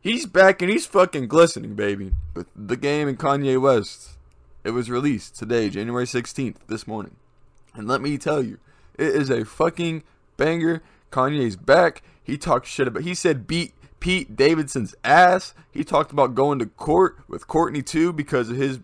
he's 0.00 0.24
back 0.24 0.62
and 0.62 0.70
he's 0.70 0.86
fucking 0.86 1.28
glistening, 1.28 1.74
baby. 1.74 2.12
With 2.34 2.46
the 2.56 2.76
game 2.76 3.06
and 3.06 3.18
Kanye 3.18 3.60
West, 3.60 4.16
it 4.64 4.70
was 4.70 4.90
released 4.90 5.38
today, 5.38 5.68
January 5.68 6.06
16th, 6.06 6.56
this 6.66 6.86
morning. 6.86 7.16
And 7.74 7.86
let 7.86 8.00
me 8.00 8.16
tell 8.16 8.42
you, 8.42 8.58
it 8.98 9.08
is 9.08 9.30
a 9.30 9.44
fucking 9.44 10.04
banger. 10.36 10.82
Kanye's 11.12 11.56
back. 11.56 12.02
He 12.22 12.38
talked 12.38 12.66
shit 12.66 12.88
about. 12.88 13.02
He 13.02 13.14
said 13.14 13.46
beat 13.46 13.74
Pete 14.00 14.34
Davidson's 14.34 14.94
ass. 15.04 15.54
He 15.70 15.84
talked 15.84 16.10
about 16.10 16.34
going 16.34 16.58
to 16.58 16.66
court 16.66 17.18
with 17.28 17.46
Courtney 17.46 17.82
too 17.82 18.12
because 18.12 18.50
of 18.50 18.56
his, 18.56 18.80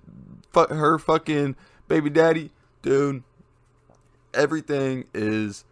her 0.55 0.99
fucking 0.99 1.57
baby 1.89 2.11
daddy, 2.11 2.53
dude. 2.83 3.23
Everything 4.35 5.07
is 5.15 5.65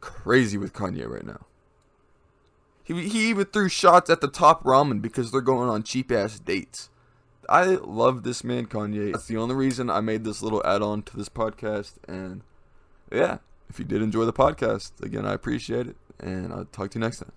crazy 0.00 0.56
with 0.56 0.72
Kanye 0.72 1.06
right 1.08 1.26
now. 1.26 1.46
He 2.82 3.08
he 3.08 3.28
even 3.30 3.46
threw 3.46 3.68
shots 3.68 4.08
at 4.08 4.20
the 4.20 4.28
top 4.28 4.62
ramen 4.62 5.02
because 5.02 5.32
they're 5.32 5.40
going 5.40 5.68
on 5.68 5.82
cheap 5.82 6.10
ass 6.12 6.38
dates. 6.38 6.88
I 7.48 7.64
love 7.64 8.22
this 8.22 8.44
man 8.44 8.66
Kanye. 8.66 9.12
That's 9.12 9.26
the 9.26 9.36
only 9.36 9.54
reason 9.54 9.90
I 9.90 10.00
made 10.00 10.24
this 10.24 10.42
little 10.42 10.62
add 10.64 10.82
on 10.82 11.02
to 11.02 11.16
this 11.16 11.28
podcast. 11.28 11.94
And 12.08 12.42
yeah, 13.12 13.38
if 13.68 13.78
you 13.78 13.84
did 13.84 14.02
enjoy 14.02 14.24
the 14.24 14.32
podcast, 14.32 15.02
again, 15.02 15.26
I 15.26 15.34
appreciate 15.34 15.88
it. 15.88 15.96
And 16.18 16.52
I'll 16.52 16.64
talk 16.66 16.90
to 16.92 16.98
you 16.98 17.04
next 17.04 17.18
time. 17.18 17.32